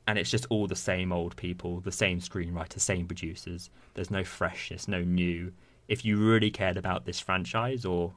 [0.07, 3.69] and it's just all the same old people, the same screenwriter, same producers.
[3.95, 5.53] There's no freshness, no new
[5.89, 8.13] if you really cared about this franchise or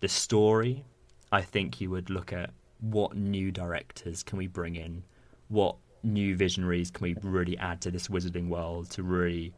[0.00, 0.84] the story,
[1.32, 2.50] I think you would look at
[2.80, 5.02] what new directors can we bring in,
[5.48, 9.52] what new visionaries can we really add to this wizarding world to really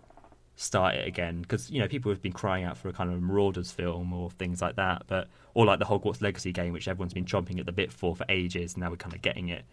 [0.57, 3.23] start it again because you know people have been crying out for a kind of
[3.23, 7.15] Marauders film or things like that, but or like the Hogwarts Legacy game, which everyone's
[7.15, 8.75] been chomping at the bit for for ages.
[8.75, 9.65] And now we're kind of getting it,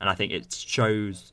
[0.00, 1.32] and I think it shows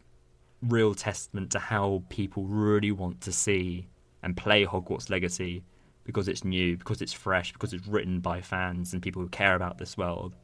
[0.61, 3.87] real testament to how people really want to see
[4.21, 5.63] and play Hogwarts Legacy
[6.05, 9.55] because it's new, because it's fresh, because it's written by fans and people who care
[9.55, 10.35] about this world,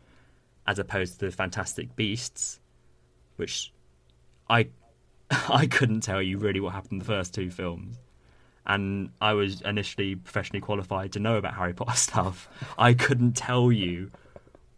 [0.67, 2.59] as opposed to the Fantastic Beasts,
[3.37, 3.73] which
[4.49, 4.67] I
[5.49, 7.97] I couldn't tell you really what happened in the first two films.
[8.65, 12.47] And I was initially professionally qualified to know about Harry Potter stuff.
[12.77, 14.11] I couldn't tell you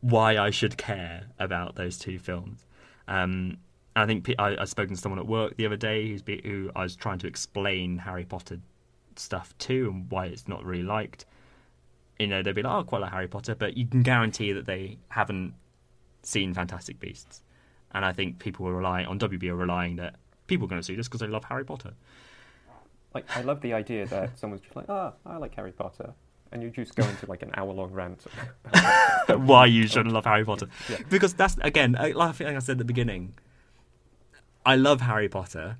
[0.01, 2.65] why I should care about those two films.
[3.07, 3.57] Um,
[3.95, 6.71] I think I, I spoken to someone at work the other day who's be, who
[6.75, 8.59] I was trying to explain Harry Potter
[9.15, 11.25] stuff to and why it's not really liked.
[12.17, 14.65] You know, they'd be like, oh, quite like Harry Potter, but you can guarantee that
[14.65, 15.53] they haven't
[16.23, 17.41] seen Fantastic Beasts.
[17.93, 20.15] And I think people are relying on WB are relying that
[20.47, 21.93] people are going to see this because they love Harry Potter.
[23.13, 26.13] Like, I love the idea that someone's just like, ah, oh, I like Harry Potter.
[26.53, 28.25] And you just go into like an hour long rant
[29.27, 30.67] why you shouldn't love Harry Potter.
[30.89, 30.97] Yeah.
[31.09, 33.33] Because that's, again, like I think I said at the beginning,
[34.65, 35.77] I love Harry Potter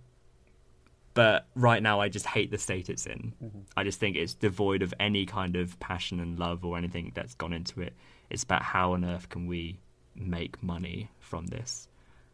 [1.14, 3.34] but right now I just hate the state it's in.
[3.44, 3.60] Mm-hmm.
[3.76, 7.34] I just think it's devoid of any kind of passion and love or anything that's
[7.36, 7.94] gone into it.
[8.30, 9.80] It's about how on earth can we
[10.16, 11.90] make money from this.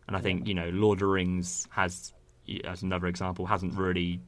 [0.07, 2.13] And I think you know Lord of the Rings has,
[2.65, 4.21] as another example, hasn't really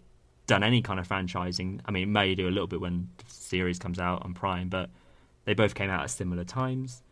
[0.47, 1.81] done any kind of franchising.
[1.85, 4.69] I mean, it may do a little bit when the series comes out on Prime,
[4.69, 4.89] but
[5.45, 7.03] they both came out at similar times.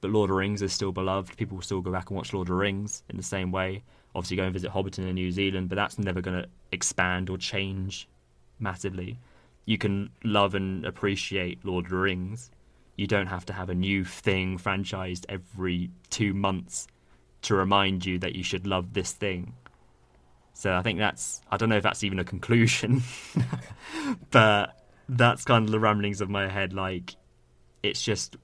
[0.00, 1.36] But Lord of the Rings is still beloved.
[1.36, 3.82] People will still go back and watch Lord of the Rings in the same way
[4.16, 7.36] obviously go and visit Hobbiton in New Zealand, but that's never going to expand or
[7.36, 8.08] change
[8.58, 9.18] massively.
[9.66, 12.50] You can love and appreciate Lord of the Rings.
[12.96, 16.88] You don't have to have a new thing franchised every two months
[17.46, 19.54] to remind you that you should love this thing.
[20.54, 23.02] So I think that's I don't know if that's even a conclusion,
[24.30, 24.76] but
[25.08, 26.72] that's kind of the ramblings of my head.
[26.72, 27.16] Like
[27.82, 28.36] it's just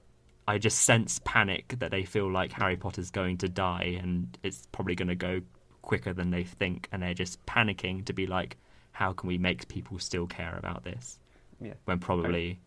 [0.47, 4.67] I just sense panic that they feel like Harry Potter's going to die and it's
[4.71, 5.41] probably going to go
[5.81, 8.57] quicker than they think, and they're just panicking to be like,
[8.93, 11.19] how can we make people still care about this?
[11.59, 11.73] Yeah.
[11.85, 12.59] When probably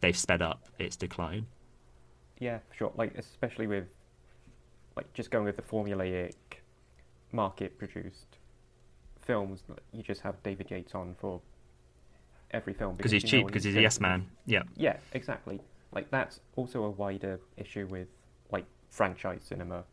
[0.00, 1.46] they've sped up its decline.
[2.38, 2.92] Yeah, for sure.
[2.96, 3.84] Like especially with
[4.96, 6.34] like just going with the formulaic
[7.32, 8.38] market produced
[9.20, 11.40] films, that you just have David Yates on for
[12.50, 14.26] every film because he's cheap because he's a yes man.
[14.46, 14.62] Yeah.
[14.76, 15.60] Yeah, exactly.
[15.92, 18.08] Like that's also a wider issue with
[18.50, 19.84] like franchise cinema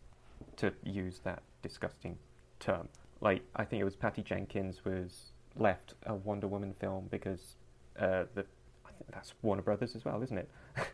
[0.58, 2.18] to use that disgusting
[2.60, 2.88] term.
[3.22, 7.56] Like I think it was Patty Jenkins was left a Wonder Woman film because
[7.98, 8.46] uh, the
[8.86, 10.50] I think that's Warner Brothers as well, isn't it?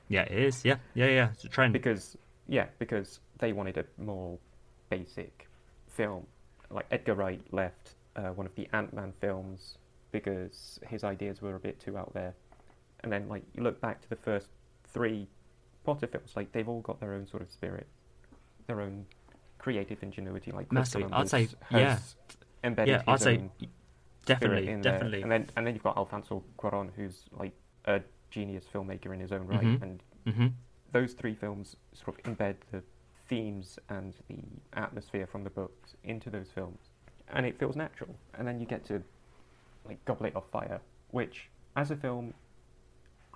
[0.09, 0.65] yeah, it is.
[0.65, 1.29] Yeah, yeah, yeah.
[1.33, 1.73] It's a trend.
[1.73, 4.37] Because yeah, because they wanted a more
[4.89, 5.47] basic
[5.87, 6.25] film.
[6.69, 9.77] Like Edgar Wright left uh, one of the Ant Man films
[10.11, 12.33] because his ideas were a bit too out there.
[13.01, 14.47] And then like you look back to the first
[14.85, 15.27] three
[15.83, 17.85] Potter films, like they've all got their own sort of spirit,
[18.65, 19.05] their own
[19.59, 20.51] creative ingenuity.
[20.51, 21.07] Like Massively.
[21.13, 21.99] I'd say- yeah.
[22.63, 23.49] embedded yeah, his I'd say
[24.25, 24.81] definitely, there.
[24.81, 25.21] definitely.
[25.21, 27.53] And then and then you've got Alfonso Cuarón, who's like
[27.85, 29.81] a genius filmmaker in his own right, Mhm.
[29.83, 30.03] and
[30.35, 30.47] hmm
[30.91, 32.81] those three films sort of embed the
[33.27, 34.37] themes and the
[34.73, 36.79] atmosphere from the books into those films,
[37.29, 38.15] and it feels natural.
[38.37, 39.01] And then you get to
[39.87, 40.79] like Goblet of Fire,
[41.11, 42.33] which as a film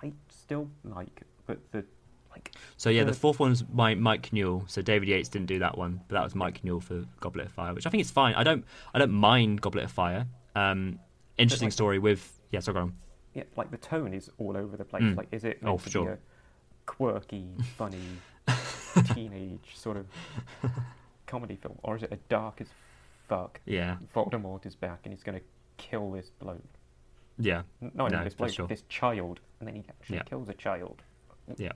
[0.02, 1.84] I still like, but the
[2.30, 4.64] like So yeah, the the- fourth one's my Mike Newell.
[4.68, 7.52] So David Yates didn't do that one, but that was Mike Newell for Goblet of
[7.52, 8.34] Fire, which I think is fine.
[8.34, 8.64] I don't
[8.94, 10.26] I don't mind Goblet of Fire.
[10.54, 10.98] Um,
[11.38, 12.60] interesting like- story with yeah.
[12.60, 12.94] So go on.
[13.34, 15.02] yeah, like the tone is all over the place.
[15.02, 15.16] Mm.
[15.16, 16.04] Like, is it Oh, meant for to sure.
[16.06, 16.18] be a
[16.86, 17.98] quirky, funny,
[19.14, 20.06] teenage sort of
[21.26, 22.68] comedy film, or is it a dark as
[23.28, 23.60] fuck?
[23.66, 25.44] Yeah, Voldemort is back and he's going to
[25.76, 26.62] kill this bloke.
[27.38, 28.66] yeah, N- Not No, this bloke, sure.
[28.66, 30.22] this child, and then he actually Yeah.
[30.24, 31.02] kills a child.
[31.56, 31.72] yeah.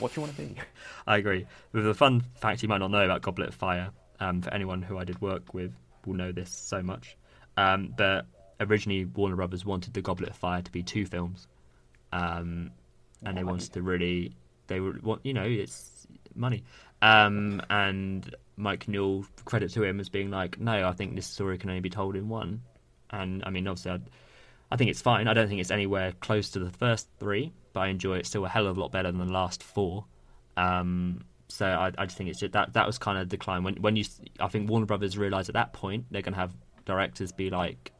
[0.00, 0.56] What do you want to be?
[1.06, 1.46] I agree.
[1.72, 4.82] With the fun fact you might not know about Goblet of Fire, um, for anyone
[4.82, 5.72] who I did work with
[6.04, 7.16] will know this so much.
[7.56, 8.26] Um, but
[8.58, 11.46] originally Warner Brothers wanted the Goblet of Fire to be two films,
[12.12, 12.72] um,
[13.24, 14.34] and they wanted to really
[14.66, 15.90] they were want you know it's
[16.36, 16.64] money.
[17.02, 21.58] Um, and Mike Newell, credit to him as being like, no, I think this story
[21.58, 22.62] can only be told in one.
[23.10, 24.10] And I mean, obviously, I'd,
[24.70, 25.28] I think it's fine.
[25.28, 28.44] I don't think it's anywhere close to the first three, but I enjoy it still
[28.44, 30.06] a hell of a lot better than the last four.
[30.56, 33.74] Um, so I, I just think it's just that that was kind of decline when
[33.76, 34.04] when you
[34.40, 36.54] I think Warner Brothers realized at that point they're going to have
[36.84, 37.92] directors be like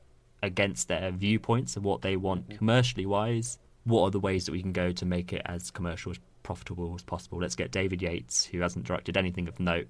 [0.42, 3.58] against their viewpoints of what they want commercially wise.
[3.84, 6.94] What are the ways that we can go to make it as commercial as profitable
[6.94, 7.38] as possible?
[7.38, 9.88] Let's get David Yates, who hasn't directed anything of note,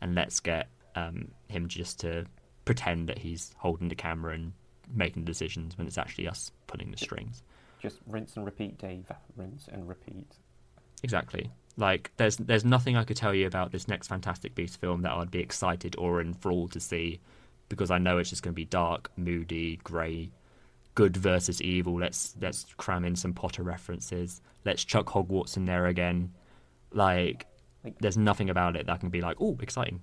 [0.00, 2.24] and let's get um, him just to
[2.64, 4.52] pretend that he's holding the camera and
[4.90, 7.42] making decisions when it's actually us pulling the strings.
[7.80, 9.04] Just rinse and repeat, Dave.
[9.36, 10.26] Rinse and repeat.
[11.02, 11.50] Exactly.
[11.76, 15.12] Like there's there's nothing I could tell you about this next Fantastic Beasts film that
[15.12, 17.20] I'd be excited or enthralled to see
[17.68, 20.30] because I know it's just going to be dark, moody, grey,
[20.98, 21.94] good versus evil.
[22.00, 24.40] Let's let's cram in some Potter references.
[24.64, 26.32] Let's chuck Hogwarts in there again.
[26.92, 27.46] Like
[27.84, 30.00] Like- there's nothing about it that can be like, oh, exciting.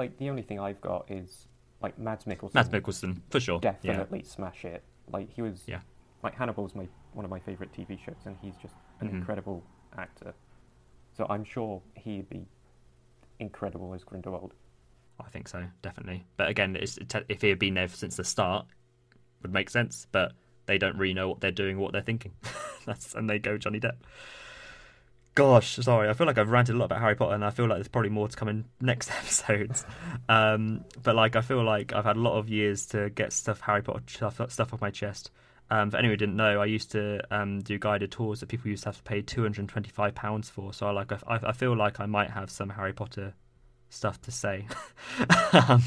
[0.00, 1.46] Like, the only thing I've got is,
[1.80, 2.52] like, Mads Mikkelsen.
[2.54, 3.60] Mads Mikkelsen for sure.
[3.62, 3.74] Yeah.
[3.80, 4.82] definitely smash it.
[5.12, 5.80] Like he was, Yeah.
[6.24, 9.12] like Hannibal's my one of my favorite TV shows, and he's just an Mhm.
[9.18, 9.62] incredible
[9.96, 10.34] actor.
[11.16, 12.44] So I'm sure he'd be
[13.38, 14.54] incredible as Grindelwald.
[15.20, 16.26] I think so, definitely.
[16.36, 18.66] But again, it's, if he had been there since the start,
[19.44, 20.08] would make sense.
[20.10, 20.32] But
[20.66, 22.32] they don't really know what they're doing, what they're thinking.
[22.86, 23.96] That's and they go Johnny Depp.
[25.34, 27.66] Gosh, sorry, I feel like I've ranted a lot about Harry Potter, and I feel
[27.66, 29.84] like there's probably more to come in next episodes.
[30.28, 33.60] um, but like, I feel like I've had a lot of years to get stuff
[33.60, 35.30] Harry Potter stuff, stuff off my chest.
[35.70, 38.70] Um, for anyone who didn't know, I used to um, do guided tours that people
[38.70, 40.72] used to have to pay two hundred and twenty-five pounds for.
[40.72, 43.34] So I like, I, I feel like I might have some Harry Potter
[43.88, 44.66] stuff to say.
[45.52, 45.82] um,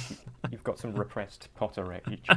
[0.51, 2.27] You've got some repressed Potter rage.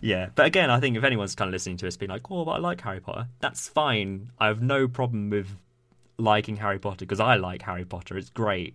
[0.00, 2.44] Yeah, but again, I think if anyone's kind of listening to us being like, "Oh,
[2.44, 4.30] but I like Harry Potter," that's fine.
[4.38, 5.56] I have no problem with
[6.18, 8.16] liking Harry Potter because I like Harry Potter.
[8.16, 8.74] It's great.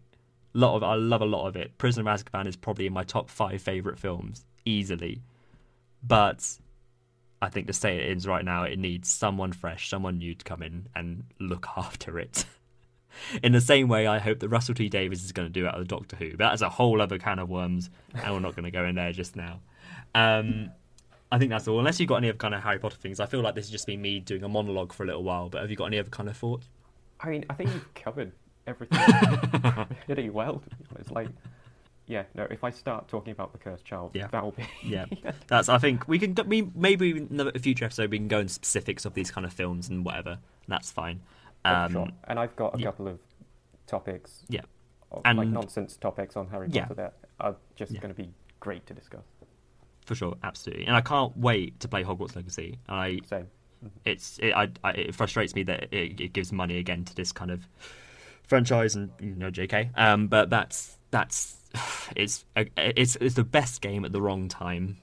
[0.54, 1.78] A lot of I love a lot of it.
[1.78, 5.22] Prisoner of Azkaban is probably in my top five favorite films easily,
[6.04, 6.58] but
[7.42, 10.44] I think to say it is right now, it needs someone fresh, someone new to
[10.44, 12.46] come in and look after it.
[13.44, 15.76] in the same way, I hope that Russell T Davies is going to do out
[15.76, 16.32] of the Doctor Who.
[16.32, 18.96] But that's a whole other can of worms, and we're not going to go in
[18.96, 19.60] there just now.
[20.14, 20.72] Um,
[21.32, 21.80] I think that's all.
[21.80, 23.72] Unless you've got any other kind of Harry Potter things, I feel like this has
[23.72, 25.50] just been me doing a monologue for a little while.
[25.50, 26.68] But have you got any other kind of thoughts?
[27.20, 28.32] I mean, I think you've covered
[28.68, 29.00] everything
[30.06, 30.62] pretty well.
[30.94, 31.30] Honest, like,
[32.08, 32.44] yeah, no.
[32.50, 34.28] If I start talking about the cursed child, Yeah.
[34.28, 35.06] that'll be Yeah,
[35.48, 35.68] that's.
[35.70, 36.36] I think we can.
[36.48, 39.52] We maybe in a future episode we can go into specifics of these kind of
[39.54, 40.32] films and whatever.
[40.32, 41.22] And that's fine.
[41.66, 42.08] Oh, Um, sure.
[42.26, 42.86] And I've got a yeah.
[42.86, 43.20] couple of
[43.88, 44.62] topics, Yeah.
[45.12, 46.84] of, like nonsense topics on Harry Yeah.
[46.84, 48.02] Potter that are just Yeah.
[48.02, 48.30] going to be
[48.60, 49.24] great to discuss.
[50.06, 50.86] For sure, absolutely.
[50.86, 52.80] And I can't wait to play Hogwarts Legacy.
[52.88, 53.48] I Same.
[54.06, 57.32] it's it, I, I, it frustrates me that it, it gives money again to this
[57.32, 57.68] kind of
[58.44, 59.90] franchise and you know JK.
[59.98, 61.58] Um, but that's that's
[62.16, 64.98] it's it's it's the best game at the wrong time.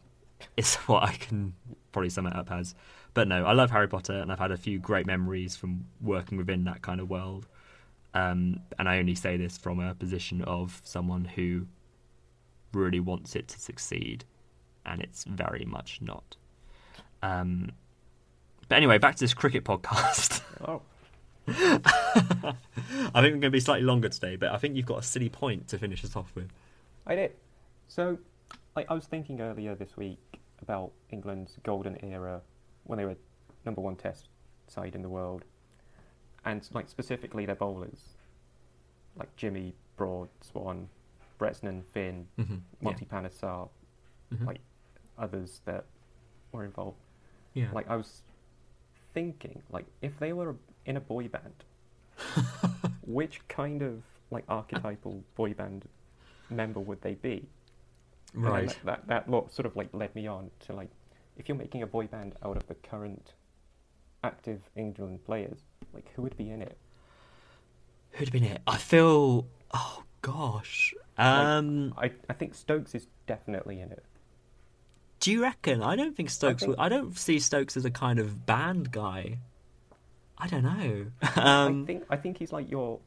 [0.56, 1.54] Is what I can
[1.92, 2.74] probably sum it up as.
[3.14, 6.38] But no, I love Harry Potter, and I've had a few great memories from working
[6.38, 7.46] within that kind of world.
[8.14, 11.66] Um, and I only say this from a position of someone who
[12.72, 14.24] really wants it to succeed,
[14.86, 16.36] and it's very much not.
[17.22, 17.72] Um,
[18.68, 20.40] but anyway, back to this cricket podcast.
[20.66, 20.82] Oh,
[21.48, 22.54] I think
[23.14, 25.68] we're going to be slightly longer today, but I think you've got a silly point
[25.68, 26.48] to finish us off with.
[27.06, 27.32] I did.
[27.88, 28.18] So,
[28.76, 30.18] like, I was thinking earlier this week
[30.62, 32.40] about England's golden era
[32.84, 33.16] when they were
[33.66, 34.28] number one test
[34.68, 35.44] side in the world,
[36.44, 38.00] and like specifically their bowlers,
[39.16, 40.88] like Jimmy, Broad, Swann,
[41.38, 42.56] Bresnan, Finn, Mm-hmm.
[42.80, 43.68] Monty Panesar,
[44.32, 44.46] Mhm.
[44.46, 44.60] like
[45.22, 45.84] others that
[46.52, 46.98] were involved.
[47.54, 47.68] yeah.
[47.72, 48.22] Like I was
[49.14, 51.64] thinking, like if they were in a boy band,
[53.06, 55.84] which kind of like archetypal boy band
[56.50, 57.48] member would they be?
[58.34, 58.68] Right.
[58.68, 60.90] That, that that lo- sort of like led me on to like,
[61.36, 63.32] if you're making a boy band out of the current
[64.24, 65.58] active England players,
[65.94, 66.76] like who would be in it?
[68.12, 68.62] Who'd have been in it?
[68.66, 69.46] I feel.
[69.72, 70.94] Oh gosh.
[71.18, 71.94] Um.
[71.96, 74.04] I I think Stokes is definitely in it.
[75.22, 75.82] Do you reckon?
[75.82, 76.60] I don't think Stokes.
[76.62, 79.38] think- would, I don't see Stokes as a kind of band guy.
[80.36, 81.06] I don't know.
[81.22, 81.86] I Um.
[81.86, 82.98] think I think he's like your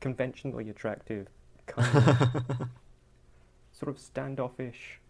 [0.00, 1.26] conventionally attractive,
[1.66, 2.68] kind of
[3.72, 5.00] sort of standoffish,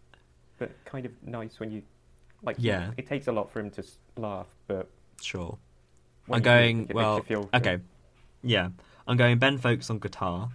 [0.58, 1.82] but kind of nice when you
[2.44, 2.56] like.
[2.60, 2.92] Yeah.
[2.96, 3.84] it takes a lot for him to
[4.16, 4.88] laugh, but
[5.20, 5.58] sure.
[6.30, 6.88] I'm going.
[6.94, 7.22] Well.
[7.22, 7.48] feel.
[7.54, 7.78] Okay.
[8.44, 8.68] Yeah.
[9.08, 10.48] I'm going Ben Foakes on guitar.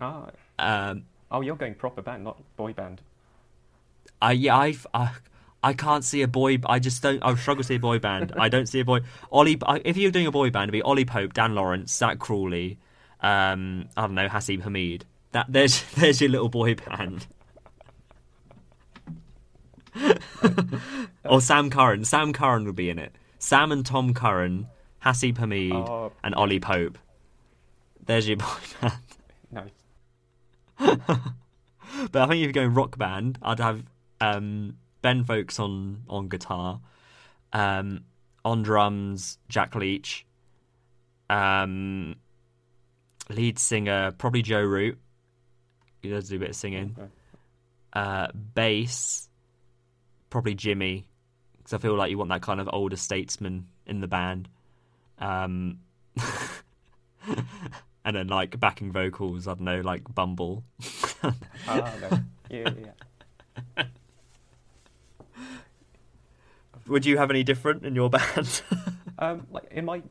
[0.00, 0.28] Ah,
[0.58, 1.04] Um.
[1.30, 3.02] oh, you're going proper band, not boy band.
[4.20, 5.10] I yeah I've, I
[5.62, 6.58] I can't see a boy.
[6.66, 7.22] I just don't.
[7.22, 8.32] I struggle to see a boy band.
[8.38, 9.00] I don't see a boy.
[9.32, 9.58] Ollie.
[9.84, 12.78] If you're doing a boy band, it'd be Ollie Pope, Dan Lawrence, Zak Crawley.
[13.20, 15.02] Um, I don't know Haseeb Hameed.
[15.32, 17.26] That there's there's your little boy band.
[21.24, 22.04] or Sam Curran.
[22.04, 23.12] Sam Curran would be in it.
[23.38, 24.68] Sam and Tom Curran,
[25.04, 26.98] Haseeb Hameed, Oh, and Ollie Pope.
[28.04, 28.46] There's your boy
[28.80, 28.92] band.
[29.50, 29.70] nice.
[32.12, 33.82] But I think if you're going rock band, I'd have
[34.20, 36.80] um, Ben Foakes on on guitar,
[37.52, 38.04] um,
[38.44, 40.26] on drums Jack Leach,
[41.30, 42.16] um,
[43.28, 44.98] lead singer probably Joe Root.
[46.02, 46.94] He does do a bit of singing.
[46.98, 47.08] Okay.
[47.92, 49.28] Uh, bass
[50.30, 51.06] probably Jimmy,
[51.56, 54.48] because I feel like you want that kind of older statesman in the band.
[55.18, 55.78] Um,
[58.04, 60.62] and then like backing vocals, I don't know, like Bumble.
[61.66, 62.18] Ah, no.
[62.50, 63.84] Yeah, yeah.
[66.88, 68.62] Would you have any different in your band?
[69.18, 70.02] Um, like in my,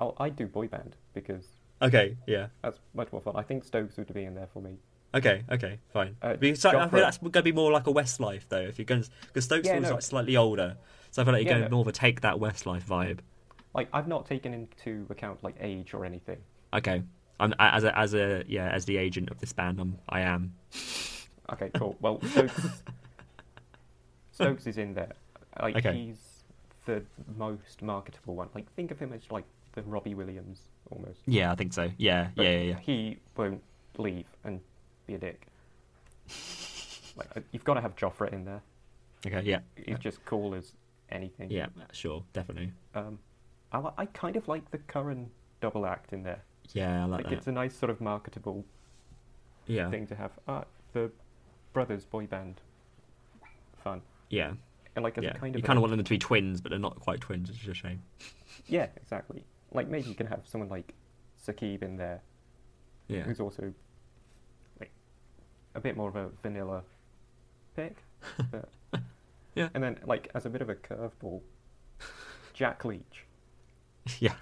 [0.00, 1.44] oh, I do boy band because
[1.82, 2.48] okay, yeah.
[2.62, 3.34] that's much more fun.
[3.36, 4.76] I think Stokes would be in there for me.
[5.14, 6.16] Okay, okay, fine.
[6.20, 8.60] Uh, because I, I Jofra- feel that's going to be more like a Westlife though.
[8.62, 9.94] If you're going, because Stokes Yeah, feels no.
[9.94, 10.76] like slightly older,
[11.12, 11.76] so I feel like you're Yeah, going no.
[11.76, 13.18] more of a take that Westlife vibe.
[13.74, 16.38] Like I've not taken into account like age or anything.
[16.72, 17.02] Okay,
[17.38, 20.54] I'm as a as a yeah as the agent of this band, I'm I am.
[21.52, 21.96] Okay, cool.
[22.00, 22.60] Well, Stokes,
[24.32, 25.12] Stokes is in there.
[25.60, 25.92] Like Okay.
[25.94, 26.42] he's
[26.86, 27.02] the
[27.36, 28.48] most marketable one.
[28.54, 31.20] Like think of him as like the Robbie Williams almost.
[31.26, 31.90] Yeah, I think so.
[31.96, 32.78] Yeah, But yeah, yeah, yeah.
[32.80, 33.62] He won't
[33.98, 34.60] leave and
[35.06, 35.46] be a dick.
[37.16, 38.62] like uh, you've got to have Jofra in there.
[39.26, 40.72] Okay, yeah, He's just cool as
[41.10, 41.50] anything.
[41.50, 42.72] yeah, sure, definitely.
[42.94, 43.18] Um,
[43.72, 45.30] I, I kind of like the Curran
[45.62, 46.42] double act in there.
[46.74, 47.38] Yeah, I like, Like that.
[47.38, 48.64] it's a nice sort of marketable
[49.66, 50.32] Yeah, thing to have.
[50.46, 51.10] Ah, the
[51.72, 52.60] brothers boy band,
[53.82, 54.02] fun.
[54.28, 54.52] yeah,
[54.96, 55.30] And like as yeah.
[55.30, 57.50] a kind you kind of want them to be twins, but they're not quite twins,
[57.50, 58.02] which is a shame.
[58.66, 59.44] yeah, exactly.
[59.72, 60.94] Like maybe you can have someone like
[61.44, 62.22] Saqib in there,
[63.08, 63.72] Yeah, who's also
[64.78, 64.92] like
[65.74, 66.82] a bit more of a vanilla
[67.76, 67.96] pick.
[68.50, 68.68] But...
[69.54, 69.68] Yeah.
[69.74, 71.40] And then like as a bit of a curveball,
[72.54, 73.24] Jack Leach.
[74.18, 74.34] yeah.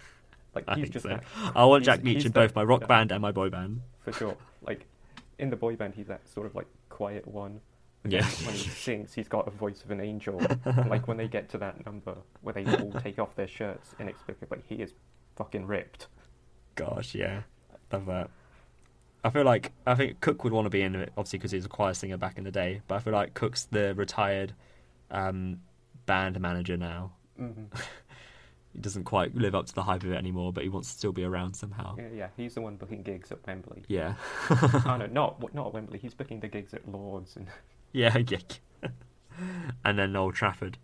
[0.54, 1.08] Like I he's just so.
[1.10, 1.24] that,
[1.54, 2.86] I want Jack Leach in both my rock yeah.
[2.86, 3.80] band and my boy band.
[4.00, 4.36] for sure.
[4.62, 4.86] Like
[5.38, 7.60] in the boy band, he's that sort of like quiet one.
[8.04, 8.26] Yeah.
[8.44, 10.40] When he sings, he's got a voice of an angel.
[10.88, 14.62] Like when they get to that number where they all take off their shirts inexplicably,
[14.68, 14.92] he is
[15.36, 16.08] fucking ripped.
[16.74, 17.42] Gosh, yeah,
[17.92, 18.30] love that.
[19.24, 21.64] I feel like I think Cook would want to be in it, obviously, because he's
[21.64, 22.80] a choir singer back in the day.
[22.88, 24.54] But I feel like Cook's the retired
[25.10, 25.60] um,
[26.06, 27.12] band manager now.
[27.36, 27.50] hmm
[28.72, 30.96] He doesn't quite live up to the hype of it anymore, but he wants to
[30.96, 31.94] still be around somehow.
[31.98, 33.82] Yeah, yeah, he's the one booking gigs at Wembley.
[33.86, 34.14] Yeah,
[34.50, 35.98] oh no, not not at Wembley.
[35.98, 37.48] He's booking the gigs at Lords and
[37.92, 38.38] yeah, yeah.
[39.84, 40.78] and then Old Trafford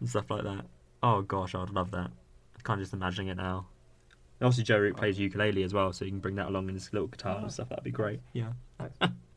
[0.00, 0.64] and stuff like that.
[1.02, 2.10] Oh gosh, I'd love that.
[2.56, 3.66] I can't just imagine it now.
[4.40, 6.74] And obviously, Joe Root plays ukulele as well, so you can bring that along in
[6.74, 7.48] his little guitar Oh, and ah.
[7.48, 7.68] stuff.
[7.68, 8.20] That'd be great.
[8.32, 8.52] Yeah.
[8.80, 8.90] Nice.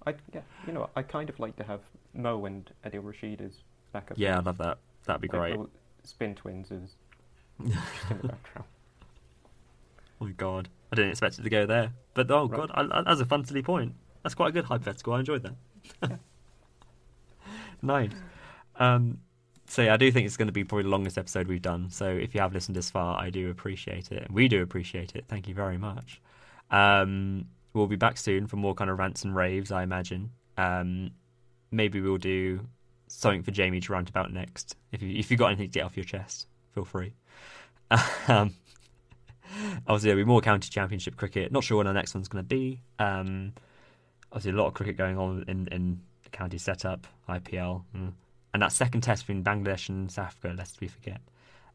[0.05, 1.81] I yeah, you know, I kind of like to have
[2.13, 3.51] Mo and Adil Rashid as
[3.93, 4.17] backup.
[4.17, 4.77] Yeah, I'd love that.
[5.05, 5.69] That'd be Like great.
[6.03, 6.95] Spin twins as
[7.69, 8.67] just in the background.
[10.19, 11.91] Oh my god, I didn't expect it to go there.
[12.15, 12.57] But oh Right.
[12.57, 13.93] god, I, I, that's a fun silly point.
[14.23, 15.13] That's quite a good hypothetical.
[15.13, 15.43] I enjoyed
[16.01, 16.19] that.
[17.81, 18.11] Nice.
[18.75, 19.19] Um,
[19.67, 21.89] so yeah, I do think it's going to be probably the longest episode we've done.
[21.89, 24.27] So if you have listened this far, I do appreciate it.
[24.31, 25.25] We do appreciate it.
[25.27, 26.21] Thank you very much.
[26.71, 30.31] Um, we'll be back soon for more kind of rants and raves, I imagine.
[30.57, 31.11] Um,
[31.71, 32.61] maybe we'll do
[33.07, 34.75] something for Jamie to rant about next.
[34.91, 37.13] If you if you got anything to get off your chest, feel free.
[38.27, 38.53] Um,
[39.87, 41.53] obviously there'll be more county championship cricket.
[41.53, 42.81] Not sure when our next one's going to be.
[42.99, 43.53] Um,
[44.31, 46.01] obviously a lot of cricket going on in in
[46.31, 48.11] county setup, IPL, mm.
[48.53, 50.55] and that second test between Bangladesh and South Africa.
[50.57, 51.21] Lest we forget.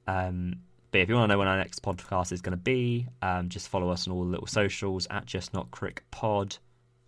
[0.06, 0.56] Um,
[0.92, 3.48] but if you want to know when our next podcast is going to be, um,
[3.48, 6.58] just follow us on all the little socials at Just Not Crick Pod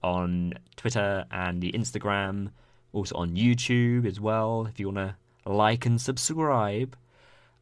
[0.02, 2.50] on Twitter and the Instagram,
[2.94, 4.66] also on YouTube as well.
[4.66, 5.16] If you want to
[5.50, 6.96] like and subscribe,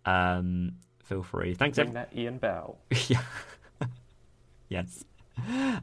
[0.07, 1.55] um, feel free.
[1.55, 1.78] Thanks.
[1.78, 2.78] Ring that Ian Bell.
[3.09, 3.22] yeah.
[4.68, 5.05] yes.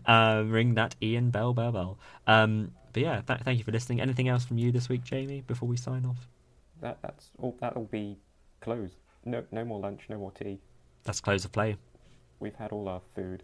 [0.06, 2.00] Um, ring that Ian Bell Bell Bell.
[2.28, 4.02] Um, but yeah, th- thank you for listening.
[4.02, 5.42] Anything else from you this week, Jamie?
[5.42, 6.28] Before we sign off.
[6.82, 7.56] That that's all.
[7.60, 8.18] That'll be
[8.62, 8.96] closed.
[9.26, 10.04] No, no more lunch.
[10.10, 10.60] No more tea.
[11.04, 11.78] That's close of play.
[12.40, 13.44] We've had all our food.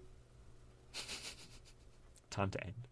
[2.29, 2.84] Time to end.